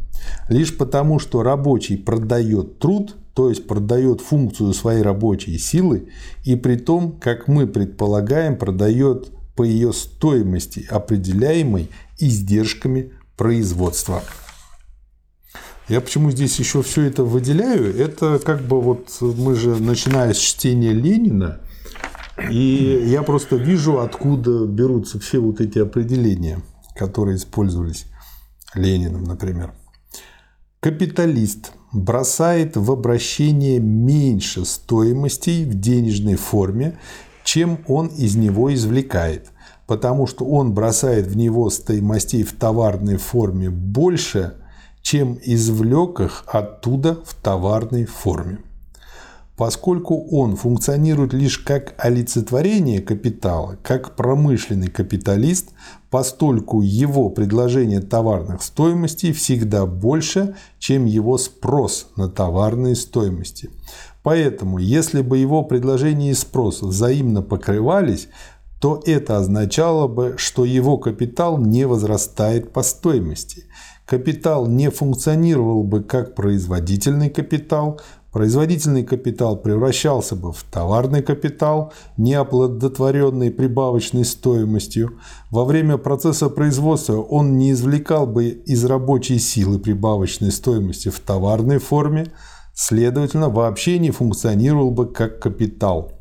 Лишь 0.48 0.74
потому, 0.74 1.18
что 1.18 1.42
рабочий 1.42 1.98
продает 1.98 2.78
труд, 2.78 3.16
то 3.40 3.48
есть 3.48 3.66
продает 3.66 4.20
функцию 4.20 4.74
своей 4.74 5.00
рабочей 5.00 5.56
силы, 5.56 6.10
и 6.44 6.56
при 6.56 6.76
том, 6.76 7.12
как 7.18 7.48
мы 7.48 7.66
предполагаем, 7.66 8.54
продает 8.54 9.30
по 9.56 9.62
ее 9.62 9.94
стоимости, 9.94 10.86
определяемой 10.90 11.88
издержками 12.18 13.12
производства. 13.38 14.22
Я 15.88 16.02
почему 16.02 16.30
здесь 16.30 16.58
еще 16.58 16.82
все 16.82 17.04
это 17.04 17.24
выделяю? 17.24 17.98
Это 17.98 18.38
как 18.44 18.60
бы 18.60 18.78
вот 18.78 19.08
мы 19.22 19.54
же 19.54 19.74
начиная 19.76 20.34
с 20.34 20.38
чтения 20.38 20.92
Ленина, 20.92 21.62
и 22.50 23.04
я 23.06 23.22
просто 23.22 23.56
вижу, 23.56 24.00
откуда 24.00 24.66
берутся 24.66 25.18
все 25.18 25.38
вот 25.38 25.62
эти 25.62 25.78
определения, 25.78 26.60
которые 26.94 27.38
использовались 27.38 28.04
Лениным, 28.74 29.24
например. 29.24 29.72
Капиталист 30.80 31.72
бросает 31.92 32.74
в 32.74 32.90
обращение 32.90 33.78
меньше 33.80 34.64
стоимостей 34.64 35.66
в 35.66 35.74
денежной 35.74 36.36
форме, 36.36 36.98
чем 37.44 37.80
он 37.86 38.06
из 38.06 38.34
него 38.34 38.72
извлекает, 38.72 39.50
потому 39.86 40.26
что 40.26 40.46
он 40.46 40.72
бросает 40.72 41.26
в 41.26 41.36
него 41.36 41.68
стоимостей 41.68 42.44
в 42.44 42.54
товарной 42.54 43.18
форме 43.18 43.68
больше, 43.68 44.54
чем 45.02 45.38
извлек 45.42 46.20
их 46.20 46.44
оттуда 46.46 47.18
в 47.26 47.34
товарной 47.34 48.06
форме. 48.06 48.60
Поскольку 49.60 50.26
он 50.30 50.56
функционирует 50.56 51.34
лишь 51.34 51.58
как 51.58 51.92
олицетворение 51.98 53.02
капитала, 53.02 53.76
как 53.82 54.16
промышленный 54.16 54.88
капиталист, 54.88 55.72
постольку 56.08 56.80
его 56.80 57.28
предложение 57.28 58.00
товарных 58.00 58.62
стоимостей 58.62 59.34
всегда 59.34 59.84
больше, 59.84 60.56
чем 60.78 61.04
его 61.04 61.36
спрос 61.36 62.06
на 62.16 62.30
товарные 62.30 62.96
стоимости. 62.96 63.68
Поэтому, 64.22 64.78
если 64.78 65.20
бы 65.20 65.36
его 65.36 65.62
предложение 65.62 66.30
и 66.30 66.34
спрос 66.34 66.80
взаимно 66.80 67.42
покрывались, 67.42 68.28
то 68.80 69.02
это 69.04 69.36
означало 69.36 70.08
бы, 70.08 70.36
что 70.38 70.64
его 70.64 70.96
капитал 70.96 71.58
не 71.58 71.86
возрастает 71.86 72.72
по 72.72 72.82
стоимости. 72.82 73.64
Капитал 74.06 74.66
не 74.66 74.90
функционировал 74.90 75.84
бы 75.84 76.02
как 76.02 76.34
производительный 76.34 77.28
капитал, 77.28 78.00
Производительный 78.32 79.02
капитал 79.02 79.56
превращался 79.56 80.36
бы 80.36 80.52
в 80.52 80.62
товарный 80.62 81.20
капитал, 81.20 81.92
неоплодотворенный 82.16 83.50
прибавочной 83.50 84.24
стоимостью. 84.24 85.18
Во 85.50 85.64
время 85.64 85.98
процесса 85.98 86.48
производства 86.48 87.16
он 87.16 87.58
не 87.58 87.72
извлекал 87.72 88.28
бы 88.28 88.48
из 88.48 88.84
рабочей 88.84 89.40
силы 89.40 89.80
прибавочной 89.80 90.52
стоимости 90.52 91.08
в 91.08 91.18
товарной 91.18 91.78
форме, 91.78 92.28
следовательно, 92.72 93.48
вообще 93.48 93.98
не 93.98 94.12
функционировал 94.12 94.92
бы 94.92 95.12
как 95.12 95.40
капитал. 95.40 96.12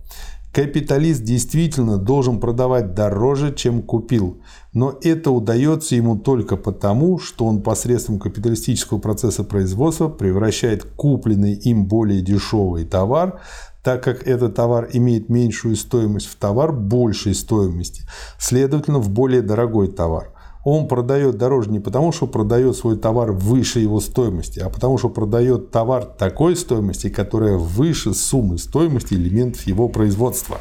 Капиталист 0.52 1.24
действительно 1.24 1.98
должен 1.98 2.40
продавать 2.40 2.96
дороже, 2.96 3.54
чем 3.54 3.84
купил, 3.84 4.42
но 4.74 4.98
это 5.04 5.30
удается 5.30 5.96
ему 5.96 6.18
только 6.18 6.58
потому, 6.58 7.20
что 7.20 7.46
он 7.46 7.62
посредством 7.62 8.18
капиталистического 8.18 8.98
процесса 8.98 9.44
производства 9.44 10.10
превращает 10.10 10.84
купленный 10.84 11.54
им 11.54 11.86
более 11.86 12.22
дешевый 12.22 12.86
товар, 12.86 13.42
так 13.84 14.04
как 14.04 14.28
этот 14.28 14.56
товар 14.56 14.90
имеет 14.92 15.30
меньшую 15.30 15.76
стоимость, 15.76 16.26
в 16.26 16.36
товар 16.36 16.74
большей 16.74 17.36
стоимости, 17.36 18.02
следовательно, 18.40 18.98
в 18.98 19.10
более 19.10 19.44
дорогой 19.44 19.88
товар 19.88 20.34
он 20.64 20.88
продает 20.88 21.38
дороже 21.38 21.70
не 21.70 21.80
потому, 21.80 22.12
что 22.12 22.28
продает 22.28 22.76
свой 22.76 22.98
товар 22.98 23.32
выше 23.32 23.80
его 23.80 24.00
стоимости, 24.00 24.60
а 24.60 24.70
потому, 24.70 24.98
что 24.98 25.10
продает 25.10 25.72
товар 25.72 26.06
такой 26.06 26.56
стоимости, 26.56 27.10
которая 27.10 27.58
выше 27.58 28.14
суммы 28.14 28.58
стоимости 28.58 29.14
элементов 29.14 29.64
его 29.64 29.88
производства. 29.88 30.58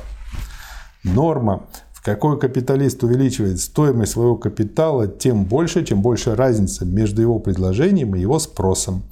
Норма, 1.02 1.64
в 1.92 2.02
какой 2.04 2.38
капиталист 2.38 3.02
увеличивает 3.02 3.60
стоимость 3.60 4.12
своего 4.12 4.36
капитала, 4.36 5.08
тем 5.08 5.44
больше, 5.44 5.84
чем 5.84 6.00
больше 6.00 6.36
разница 6.36 6.84
между 6.84 7.20
его 7.22 7.40
предложением 7.40 8.14
и 8.14 8.20
его 8.20 8.38
спросом. 8.38 9.02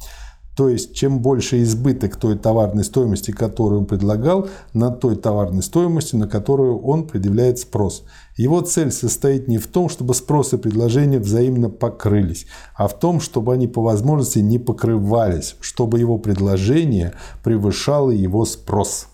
То 0.57 0.71
есть, 0.71 0.95
чем 0.95 1.21
больше 1.21 1.63
избыток 1.63 2.17
той 2.17 2.39
товарной 2.39 2.83
стоимости, 2.83 3.31
которую 3.31 3.81
он 3.81 3.87
предлагал, 3.87 4.49
на 4.73 4.91
той 4.91 5.15
товарной 5.15 5.63
стоимости, 5.63 6.17
на 6.17 6.27
которую 6.27 6.79
он 6.79 7.07
предъявляет 7.07 7.59
спрос. 7.59 8.05
Его 8.39 8.63
цель 8.63 8.91
состоит 8.91 9.49
не 9.49 9.59
в 9.59 9.67
том, 9.67 9.91
чтобы 9.91 10.15
спрос 10.15 10.55
и 10.55 10.57
предложение 10.57 11.21
взаимно 11.21 11.69
покрылись, 11.69 12.47
а 12.75 12.89
в 12.89 12.99
том, 12.99 13.21
чтобы 13.21 13.53
они 13.53 13.69
по 13.69 13.83
возможности 13.83 14.39
не 14.39 14.59
покрывались, 14.59 15.57
чтобы 15.61 15.99
его 15.99 16.17
предложение 16.17 17.13
превышало 17.45 18.11
его 18.11 18.47
спрос. 18.47 19.09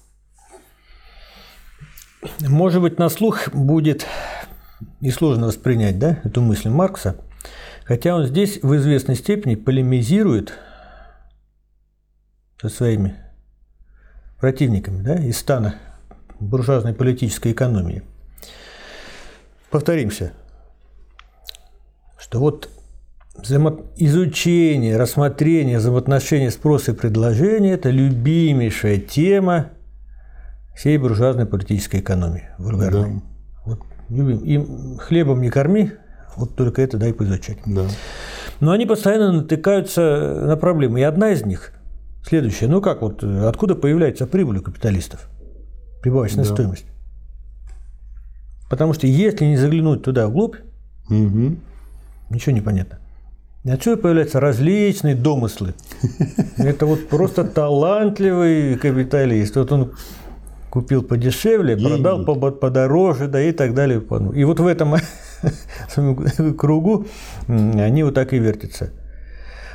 Может 2.41 2.83
быть, 2.83 3.01
на 3.01 3.09
слух 3.09 3.53
будет 3.53 4.07
и 5.01 5.11
сложно 5.11 5.49
воспринять 5.49 5.99
да, 5.99 6.21
эту 6.23 6.41
мысль 6.41 6.69
Маркса, 6.69 7.17
хотя 7.85 8.15
он 8.15 8.27
здесь 8.27 8.61
в 8.63 8.77
известной 8.77 9.17
степени 9.17 9.57
полемизирует 9.57 10.53
со 12.63 12.69
своими 12.69 13.17
противниками 14.39 15.03
да, 15.03 15.17
из 15.17 15.37
стана 15.39 15.75
буржуазной 16.39 16.95
политической 16.95 17.51
экономии. 17.51 18.05
Повторимся, 19.71 20.33
что 22.19 22.39
вот 22.39 22.69
изучение, 23.97 24.97
рассмотрение 24.97 25.79
взаимоотношений 25.79 26.51
спроса 26.51 26.93
и 26.93 26.95
предложения– 26.95 27.73
это 27.75 27.91
любимейшая 27.91 28.99
тема 28.99 29.71
всей 30.77 30.99
буржуазной 30.99 31.47
политической 31.47 31.99
экономии 31.99 32.49
вульгарной. 32.59 33.15
Да. 33.15 33.23
Вот, 33.65 33.81
любим. 34.09 34.39
Им 34.39 34.99
хлебом 34.99 35.41
не 35.41 35.51
корми, 35.51 35.93
вот 36.37 36.55
только 36.55 36.81
это 36.83 36.97
дай 36.97 37.13
поизучать. 37.13 37.59
Да. 37.67 37.87
Но 38.61 38.71
они 38.71 38.87
постоянно 38.87 39.33
натыкаются 39.33 40.45
на 40.45 40.57
проблемы. 40.57 41.01
И 41.01 41.03
одна 41.03 41.31
из 41.31 41.45
них 41.45 41.73
Следующее. 42.23 42.69
Ну 42.69 42.81
как 42.81 43.03
вот, 43.03 43.23
откуда 43.23 43.75
появляется 43.75 44.27
прибыль 44.27 44.59
у 44.59 44.63
капиталистов? 44.63 45.29
Прибавочная 46.03 46.45
да. 46.45 46.51
стоимость. 46.51 46.87
Потому 48.71 48.95
что 48.95 49.07
если 49.07 49.45
не 49.45 49.57
заглянуть 49.57 50.03
туда 50.03 50.29
вглубь, 50.29 50.57
угу. 51.09 51.57
ничего 52.31 52.53
не 52.53 52.61
понятно. 52.61 52.99
И 53.65 53.71
отсюда 53.71 54.01
появляются 54.01 54.41
различные 54.41 55.15
домыслы. 55.15 55.75
Это 56.57 56.87
вот 56.87 57.09
просто 57.09 57.45
талантливый 57.45 58.77
капиталист. 58.77 59.57
Вот 59.57 59.71
он 59.71 59.93
купил 60.71 61.03
подешевле, 61.03 61.77
продал 61.77 62.25
подороже, 62.25 63.29
да 63.29 63.43
и 63.43 63.53
так 63.53 63.75
далее. 63.75 64.03
И 64.35 64.45
вот 64.45 64.59
в 64.59 64.67
этом 64.67 64.97
кругу 66.57 67.07
они 67.47 68.03
вот 68.03 68.15
так 68.15 68.33
и 68.33 68.39
вертятся. 68.39 68.91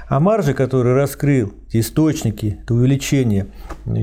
А 0.10 0.22
маржи, 0.22 0.54
которые 0.54 0.96
раскрыл, 0.96 1.54
источники, 1.72 2.60
это 2.63 2.74
увеличение 2.74 3.48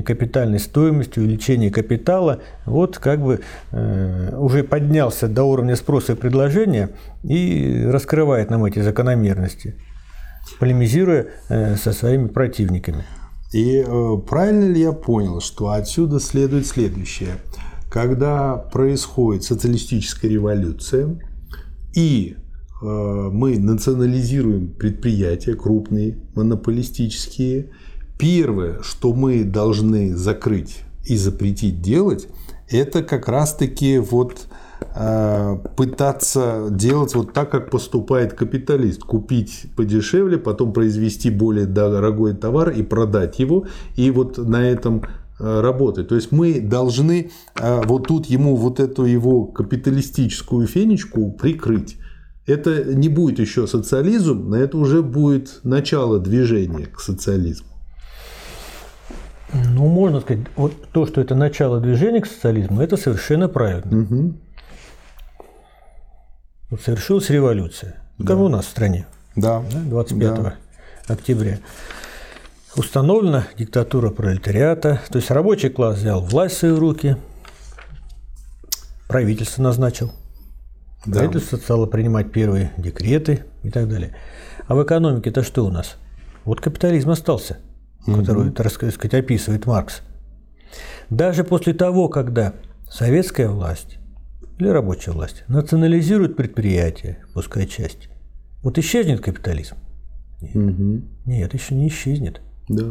капитальной 0.05 0.59
стоимости, 0.59 1.17
увеличение 1.17 1.71
капитала, 1.71 2.41
вот 2.67 2.99
как 2.99 3.23
бы 3.23 3.41
э, 3.71 4.37
уже 4.37 4.63
поднялся 4.63 5.27
до 5.27 5.45
уровня 5.45 5.75
спроса 5.75 6.13
и 6.13 6.15
предложения 6.15 6.91
и 7.23 7.85
раскрывает 7.87 8.51
нам 8.51 8.65
эти 8.65 8.79
закономерности, 8.79 9.75
полемизируя 10.59 11.27
э, 11.49 11.75
со 11.75 11.91
своими 11.91 12.27
противниками. 12.27 13.03
И 13.51 13.83
э, 13.83 14.17
правильно 14.29 14.65
ли 14.65 14.81
я 14.81 14.91
понял, 14.91 15.41
что 15.41 15.69
отсюда 15.71 16.19
следует 16.19 16.67
следующее? 16.67 17.37
Когда 17.89 18.57
происходит 18.57 19.43
социалистическая 19.43 20.29
революция 20.29 21.19
и 21.95 22.35
Э, 22.35 22.44
мы 22.81 23.57
национализируем 23.57 24.67
предприятия 24.67 25.55
крупные, 25.55 26.17
монополистические. 26.35 27.71
Первое, 28.17 28.81
что 28.81 29.13
мы 29.13 29.43
должны 29.43 30.15
закрыть 30.15 30.79
и 31.05 31.15
запретить 31.17 31.81
делать, 31.81 32.27
это 32.69 33.03
как 33.03 33.27
раз-таки 33.27 33.99
вот 33.99 34.47
э, 34.95 35.57
пытаться 35.77 36.67
делать 36.69 37.13
вот 37.15 37.33
так, 37.33 37.51
как 37.51 37.69
поступает 37.69 38.33
капиталист. 38.33 39.03
Купить 39.03 39.67
подешевле, 39.75 40.37
потом 40.37 40.73
произвести 40.73 41.29
более 41.29 41.65
дорогой 41.65 42.33
товар 42.33 42.71
и 42.71 42.83
продать 42.83 43.39
его. 43.39 43.65
И 43.95 44.11
вот 44.11 44.37
на 44.37 44.67
этом 44.67 45.03
э, 45.39 45.61
работать. 45.61 46.07
То 46.07 46.15
есть 46.15 46.31
мы 46.31 46.59
должны 46.59 47.31
вот 47.59 48.07
тут 48.07 48.25
ему 48.25 48.55
вот 48.55 48.79
эту 48.79 49.05
его 49.05 49.45
капиталистическую 49.45 50.67
фенечку 50.67 51.31
прикрыть. 51.31 51.97
Это 52.45 52.83
не 52.83 53.09
будет 53.09 53.39
еще 53.39 53.65
социализм, 53.65 54.49
но 54.49 54.57
это 54.57 54.77
уже 54.77 55.01
будет 55.01 55.61
начало 55.63 56.19
движения 56.19 56.85
к 56.85 56.99
социализму. 56.99 57.67
Ну, 59.53 59.87
можно 59.87 60.21
сказать, 60.21 60.45
вот 60.55 60.73
то, 60.91 61.07
что 61.07 61.21
это 61.21 61.33
начало 61.33 61.79
движения 61.79 62.21
к 62.21 62.27
социализму, 62.27 62.81
это 62.81 62.97
совершенно 62.97 63.47
правильно. 63.47 64.01
Угу. 64.01 64.33
Вот 66.71 66.81
совершилась 66.81 67.29
революция. 67.29 67.95
Да. 68.17 68.33
Как 68.33 68.37
у 68.37 68.49
нас 68.49 68.65
в 68.65 68.69
стране. 68.69 69.07
Да. 69.35 69.63
25 69.71 70.19
да. 70.35 70.55
октября. 71.07 71.59
установлена 72.75 73.47
диктатура 73.57 74.09
пролетариата, 74.09 75.01
то 75.09 75.17
есть 75.17 75.31
рабочий 75.31 75.69
класс 75.69 75.97
взял 75.97 76.21
власть 76.21 76.55
в 76.55 76.59
свои 76.59 76.71
руки, 76.71 77.17
правительство 79.07 79.61
назначил, 79.61 80.11
да. 81.05 81.19
правительство 81.19 81.57
стало 81.57 81.85
принимать 81.85 82.31
первые 82.31 82.71
декреты 82.77 83.43
и 83.63 83.69
так 83.69 83.89
далее. 83.89 84.15
А 84.67 84.75
в 84.75 84.83
экономике-то 84.83 85.43
что 85.43 85.65
у 85.65 85.69
нас? 85.69 85.97
Вот 86.43 86.61
капитализм 86.61 87.09
остался, 87.09 87.57
угу. 88.05 88.17
который, 88.17 88.51
так 88.51 88.71
сказать, 88.71 89.13
описывает 89.13 89.65
Маркс. 89.65 90.01
Даже 91.09 91.43
после 91.43 91.73
того, 91.73 92.09
когда 92.09 92.53
советская 92.89 93.47
власть 93.47 93.97
или 94.57 94.67
рабочая 94.67 95.11
власть 95.11 95.43
национализирует 95.47 96.35
предприятия, 96.35 97.19
пускай 97.33 97.67
часть, 97.67 98.09
вот 98.61 98.77
исчезнет 98.77 99.21
капитализм? 99.21 99.75
Нет, 100.41 100.55
угу. 100.55 101.01
Нет 101.25 101.53
еще 101.53 101.75
не 101.75 101.87
исчезнет. 101.87 102.41
Да. 102.67 102.85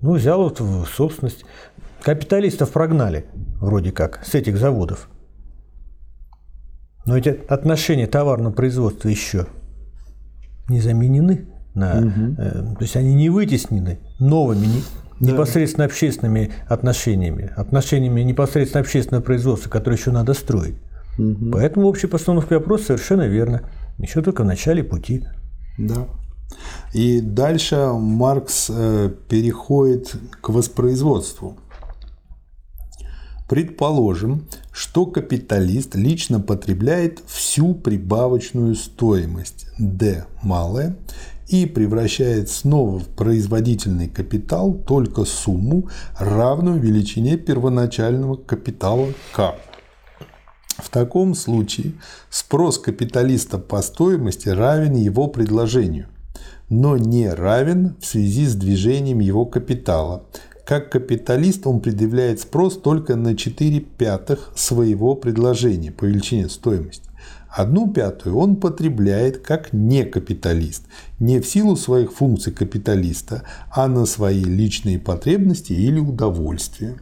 Ну, 0.00 0.14
взял 0.14 0.42
вот 0.42 0.60
в 0.60 0.86
собственность. 0.86 1.44
Капиталистов 2.02 2.70
прогнали, 2.72 3.26
вроде 3.60 3.92
как, 3.92 4.24
с 4.24 4.34
этих 4.34 4.56
заводов. 4.56 5.08
Но 7.04 7.16
эти 7.16 7.40
отношения 7.48 8.06
товарного 8.06 8.52
производства 8.52 9.08
еще 9.08 9.46
не 10.68 10.80
заменены, 10.80 11.48
на, 11.74 11.98
угу. 11.98 12.34
э, 12.38 12.50
то 12.74 12.78
есть 12.80 12.96
они 12.96 13.14
не 13.14 13.28
вытеснены 13.28 13.98
новыми 14.18 14.66
не, 14.66 14.82
да. 15.20 15.32
непосредственно 15.32 15.86
общественными 15.86 16.52
отношениями, 16.68 17.50
отношениями 17.56 18.20
непосредственно 18.20 18.82
общественного 18.82 19.22
производства, 19.22 19.70
которые 19.70 19.98
еще 19.98 20.10
надо 20.10 20.34
строить. 20.34 20.76
Угу. 21.18 21.50
Поэтому 21.52 21.88
общая 21.88 22.08
постановка 22.08 22.54
вопроса 22.54 22.86
совершенно 22.86 23.26
верно. 23.26 23.62
Еще 23.98 24.22
только 24.22 24.42
в 24.42 24.46
начале 24.46 24.82
пути. 24.82 25.24
Да. 25.78 26.06
И 26.92 27.20
дальше 27.20 27.76
Маркс 27.92 28.70
э, 28.70 29.10
переходит 29.28 30.14
к 30.40 30.50
воспроизводству. 30.50 31.56
Предположим, 33.52 34.46
что 34.72 35.04
капиталист 35.04 35.94
лично 35.94 36.40
потребляет 36.40 37.22
всю 37.26 37.74
прибавочную 37.74 38.74
стоимость 38.74 39.66
D 39.78 40.24
малая 40.42 40.96
и 41.48 41.66
превращает 41.66 42.48
снова 42.48 42.98
в 42.98 43.08
производительный 43.08 44.08
капитал 44.08 44.72
только 44.72 45.26
сумму, 45.26 45.90
равную 46.18 46.80
величине 46.80 47.36
первоначального 47.36 48.36
капитала 48.36 49.08
К. 49.34 49.56
В 50.78 50.88
таком 50.88 51.34
случае 51.34 51.92
спрос 52.30 52.78
капиталиста 52.78 53.58
по 53.58 53.82
стоимости 53.82 54.48
равен 54.48 54.94
его 54.94 55.28
предложению, 55.28 56.06
но 56.70 56.96
не 56.96 57.28
равен 57.28 57.96
в 58.00 58.06
связи 58.06 58.46
с 58.46 58.54
движением 58.54 59.20
его 59.20 59.44
капитала. 59.44 60.24
Как 60.64 60.92
капиталист 60.92 61.66
он 61.66 61.80
предъявляет 61.80 62.40
спрос 62.40 62.80
только 62.80 63.16
на 63.16 63.36
4 63.36 63.80
пятых 63.80 64.52
своего 64.54 65.16
предложения 65.16 65.90
по 65.90 66.04
величине 66.04 66.48
стоимости. 66.48 67.10
Одну 67.48 67.92
пятую 67.92 68.36
он 68.38 68.56
потребляет 68.56 69.38
как 69.38 69.72
некапиталист, 69.72 70.84
не 71.18 71.40
в 71.40 71.46
силу 71.46 71.76
своих 71.76 72.12
функций 72.12 72.52
капиталиста, 72.52 73.42
а 73.70 73.88
на 73.88 74.06
свои 74.06 74.42
личные 74.42 74.98
потребности 74.98 75.72
или 75.72 75.98
удовольствия. 75.98 76.96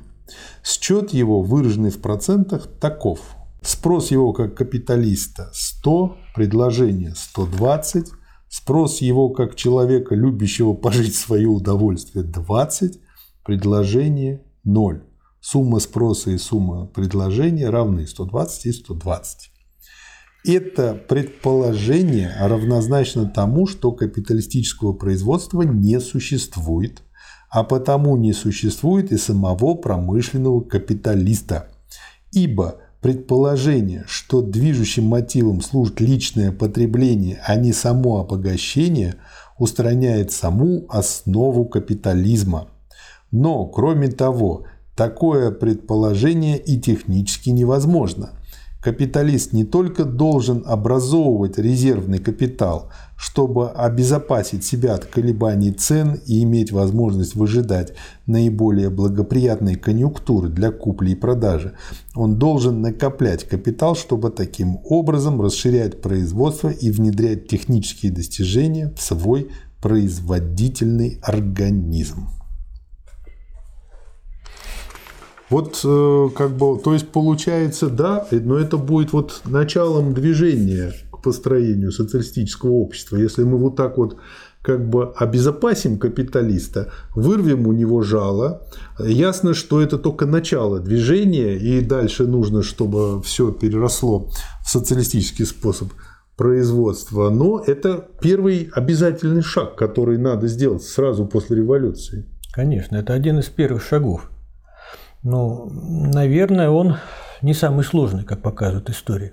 Счет 0.64 1.12
его, 1.12 1.42
выраженный 1.42 1.90
в 1.90 2.00
процентах, 2.00 2.66
таков. 2.80 3.20
Спрос 3.62 4.11
его 4.11 4.32
как 4.32 4.54
капиталиста 4.54 5.50
100, 5.52 6.16
предложение 6.34 7.14
120, 7.14 8.06
Спрос 8.50 9.00
его 9.00 9.28
как 9.28 9.54
человека, 9.54 10.16
любящего 10.16 10.74
пожить 10.74 11.14
в 11.14 11.18
свое 11.20 11.46
удовольствие, 11.46 12.24
20, 12.24 12.98
предложение 13.45 14.43
0. 14.64 15.03
Сумма 15.41 15.78
спроса 15.78 16.30
и 16.30 16.38
сумма 16.38 16.86
предложения 16.86 17.70
равны 17.70 18.07
120 18.07 18.66
и 18.66 18.72
120. 18.72 19.51
Это 20.47 20.95
предположение 20.95 22.34
равнозначно 22.41 23.26
тому, 23.26 23.66
что 23.66 23.93
капиталистического 23.93 24.93
производства 24.93 25.62
не 25.62 26.01
существует, 26.01 27.03
а 27.51 27.64
потому 27.64 28.16
не 28.16 28.32
существует 28.32 29.12
и 29.12 29.18
самого 29.18 29.74
промышленного 29.74 30.61
капиталиста. 30.61 31.68
Ибо 32.32 32.80
Предположение, 33.01 34.05
что 34.07 34.43
движущим 34.43 35.05
мотивом 35.05 35.62
служит 35.62 36.01
личное 36.01 36.53
потребление, 36.53 37.41
а 37.47 37.57
не 37.57 37.72
само 37.72 38.20
обогащение, 38.20 39.14
устраняет 39.59 40.32
саму 40.32 40.84
основу 40.91 41.64
капитализма. 41.64 42.68
Но, 43.32 43.66
кроме 43.66 44.08
того, 44.08 44.64
такое 44.96 45.50
предположение 45.50 46.58
и 46.58 46.78
технически 46.78 47.50
невозможно. 47.50 48.30
Капиталист 48.82 49.52
не 49.52 49.64
только 49.64 50.06
должен 50.06 50.64
образовывать 50.66 51.58
резервный 51.58 52.18
капитал, 52.18 52.90
чтобы 53.14 53.70
обезопасить 53.70 54.64
себя 54.64 54.94
от 54.94 55.04
колебаний 55.04 55.70
цен 55.70 56.18
и 56.24 56.42
иметь 56.44 56.72
возможность 56.72 57.34
выжидать 57.34 57.92
наиболее 58.24 58.88
благоприятные 58.88 59.76
конъюнктуры 59.76 60.48
для 60.48 60.70
купли 60.70 61.10
и 61.10 61.14
продажи, 61.14 61.74
он 62.14 62.36
должен 62.36 62.80
накоплять 62.80 63.44
капитал, 63.44 63.94
чтобы 63.94 64.30
таким 64.30 64.78
образом 64.84 65.42
расширять 65.42 66.00
производство 66.00 66.70
и 66.70 66.90
внедрять 66.90 67.48
технические 67.48 68.12
достижения 68.12 68.94
в 68.96 69.02
свой 69.02 69.50
производительный 69.82 71.18
организм. 71.22 72.39
Вот 75.51 75.80
э, 75.84 76.28
как 76.36 76.53
бы, 76.53 76.78
то 76.78 76.92
есть 76.94 77.09
получается, 77.09 77.88
да, 77.88 78.26
но 78.30 78.57
это 78.57 78.76
будет 78.76 79.12
вот 79.12 79.42
началом 79.44 80.14
движения 80.14 80.92
к 81.12 81.22
построению 81.22 81.90
социалистического 81.90 82.70
общества. 82.70 83.16
Если 83.16 83.42
мы 83.42 83.59
вот 83.59 83.74
так 83.74 83.98
вот 83.98 84.16
как 84.62 84.88
бы 84.88 85.12
обезопасим 85.16 85.98
капиталиста, 85.98 86.92
вырвем 87.14 87.66
у 87.66 87.72
него 87.72 88.03
жало, 88.03 88.62
ясно, 88.98 89.55
что 89.55 89.80
это 89.80 89.98
только 89.98 90.26
начало 90.26 90.80
движения, 90.80 91.57
и 91.57 91.80
дальше 91.80 92.26
нужно, 92.26 92.62
чтобы 92.62 93.22
все 93.22 93.51
переросло 93.53 94.28
в 94.64 94.70
социалистический 94.70 95.46
способ 95.46 95.88
производства. 96.36 97.30
Но 97.30 97.62
это 97.66 98.07
первый 98.20 98.70
обязательный 98.72 99.42
шаг, 99.42 99.76
который 99.76 100.18
надо 100.18 100.46
сделать 100.46 100.82
сразу 100.82 101.26
после 101.26 101.57
революции. 101.57 102.26
Конечно, 102.53 102.96
это 102.96 103.14
один 103.14 103.38
из 103.38 103.46
первых 103.46 103.82
шагов. 103.82 104.30
Ну, 105.22 105.68
наверное, 105.70 106.70
он 106.70 106.96
не 107.42 107.54
самый 107.54 107.84
сложный, 107.84 108.24
как 108.24 108.42
показывает 108.42 108.88
история. 108.90 109.32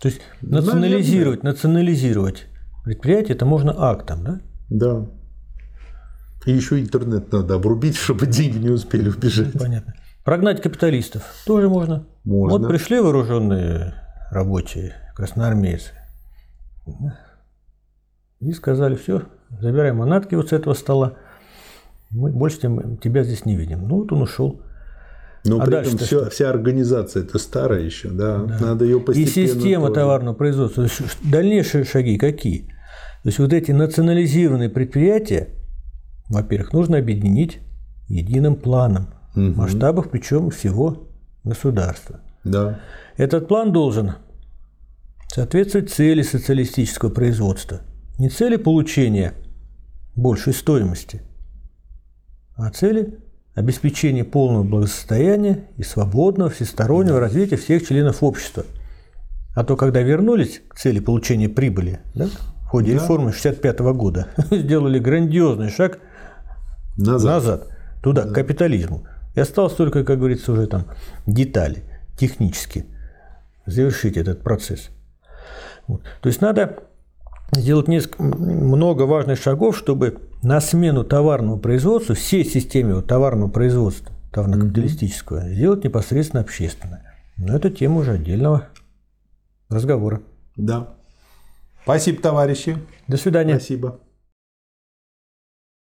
То 0.00 0.08
есть 0.08 0.20
национализировать, 0.40 1.42
наверное. 1.42 1.52
национализировать 1.52 2.46
предприятие 2.84 3.34
это 3.34 3.46
можно 3.46 3.74
актом, 3.76 4.24
да? 4.24 4.40
Да. 4.68 5.06
И 6.44 6.52
еще 6.52 6.80
интернет 6.80 7.32
надо 7.32 7.54
обрубить, 7.54 7.96
чтобы 7.96 8.26
деньги 8.26 8.58
не 8.58 8.70
успели 8.70 9.08
убежать. 9.08 9.52
Понятно. 9.58 9.94
Прогнать 10.24 10.62
капиталистов 10.62 11.22
тоже 11.44 11.68
можно. 11.68 12.06
Можно. 12.24 12.58
Вот 12.58 12.68
пришли 12.68 13.00
вооруженные 13.00 13.94
рабочие, 14.30 14.94
красноармейцы, 15.14 15.92
и 18.40 18.52
сказали, 18.52 18.96
все, 18.96 19.22
забирай 19.60 19.92
манатки 19.92 20.34
вот 20.34 20.50
с 20.50 20.52
этого 20.52 20.74
стола, 20.74 21.14
мы 22.10 22.30
больше 22.30 22.58
тебя 22.58 23.24
здесь 23.24 23.44
не 23.44 23.56
видим. 23.56 23.88
Ну 23.88 23.96
вот 23.96 24.12
он 24.12 24.22
ушел. 24.22 24.60
Но 25.48 25.60
а 25.60 25.66
при 25.66 25.78
этом 25.78 25.98
все, 25.98 26.28
вся 26.30 26.50
организация 26.50 27.22
это 27.22 27.38
старая 27.38 27.82
еще, 27.82 28.08
да, 28.08 28.38
да. 28.38 28.58
надо 28.58 28.84
ее 28.84 29.00
постепенно. 29.00 29.30
И 29.30 29.48
система 29.48 29.88
тоже. 29.88 30.00
товарного 30.00 30.34
производства. 30.34 30.86
Дальнейшие 31.22 31.84
шаги 31.84 32.18
какие? 32.18 32.68
То 33.22 33.28
есть 33.28 33.38
вот 33.38 33.52
эти 33.52 33.72
национализированные 33.72 34.68
предприятия, 34.68 35.48
во-первых, 36.28 36.72
нужно 36.72 36.98
объединить 36.98 37.60
единым 38.08 38.56
планом 38.56 39.08
угу. 39.34 39.60
масштабах, 39.60 40.10
причем 40.10 40.50
всего 40.50 41.08
государства. 41.44 42.20
Да. 42.44 42.80
Этот 43.16 43.48
план 43.48 43.72
должен 43.72 44.14
соответствовать 45.28 45.90
цели 45.90 46.22
социалистического 46.22 47.10
производства. 47.10 47.80
Не 48.18 48.28
цели 48.28 48.56
получения 48.56 49.34
большей 50.14 50.54
стоимости, 50.54 51.22
а 52.54 52.70
цели 52.70 53.18
обеспечение 53.56 54.22
полного 54.22 54.62
благосостояния 54.62 55.64
и 55.78 55.82
свободного 55.82 56.50
всестороннего 56.50 57.18
развития 57.18 57.56
всех 57.56 57.88
членов 57.88 58.22
общества. 58.22 58.64
А 59.56 59.64
то, 59.64 59.76
когда 59.76 60.02
вернулись 60.02 60.60
к 60.68 60.76
цели 60.76 61.00
получения 61.00 61.48
прибыли, 61.48 62.00
да, 62.14 62.26
в 62.26 62.66
ходе 62.66 62.92
да. 62.92 62.98
реформы 62.98 63.30
1965 63.30 63.78
года, 63.96 64.28
сделали 64.50 64.98
грандиозный 64.98 65.70
шаг 65.70 65.98
назад, 66.98 67.24
назад 67.24 67.68
туда, 68.02 68.24
да. 68.24 68.30
к 68.30 68.34
капитализму. 68.34 69.06
И 69.34 69.40
осталось 69.40 69.72
только, 69.72 70.04
как 70.04 70.18
говорится, 70.18 70.52
уже 70.52 70.66
там 70.66 70.84
детали, 71.26 71.82
технически 72.18 72.84
завершить 73.64 74.18
этот 74.18 74.42
процесс. 74.42 74.90
Вот. 75.86 76.02
То 76.20 76.28
есть 76.28 76.42
надо 76.42 76.80
сделать 77.52 77.88
несколько, 77.88 78.22
много 78.22 79.02
важных 79.04 79.40
шагов, 79.40 79.78
чтобы 79.78 80.18
на 80.42 80.60
смену 80.60 81.04
товарному 81.04 81.58
производству, 81.58 82.14
всей 82.14 82.44
системе 82.44 83.00
товарного 83.02 83.48
производства, 83.48 84.14
товарно-капиталистического, 84.32 85.38
mm-hmm. 85.38 85.54
сделать 85.54 85.84
непосредственно 85.84 86.42
общественное. 86.42 87.14
Но 87.36 87.56
это 87.56 87.70
тема 87.70 88.00
уже 88.00 88.12
отдельного 88.12 88.68
разговора. 89.68 90.22
Да. 90.56 90.94
Спасибо, 91.82 92.20
товарищи. 92.20 92.78
До 93.08 93.16
свидания. 93.16 93.56
Спасибо. 93.56 94.00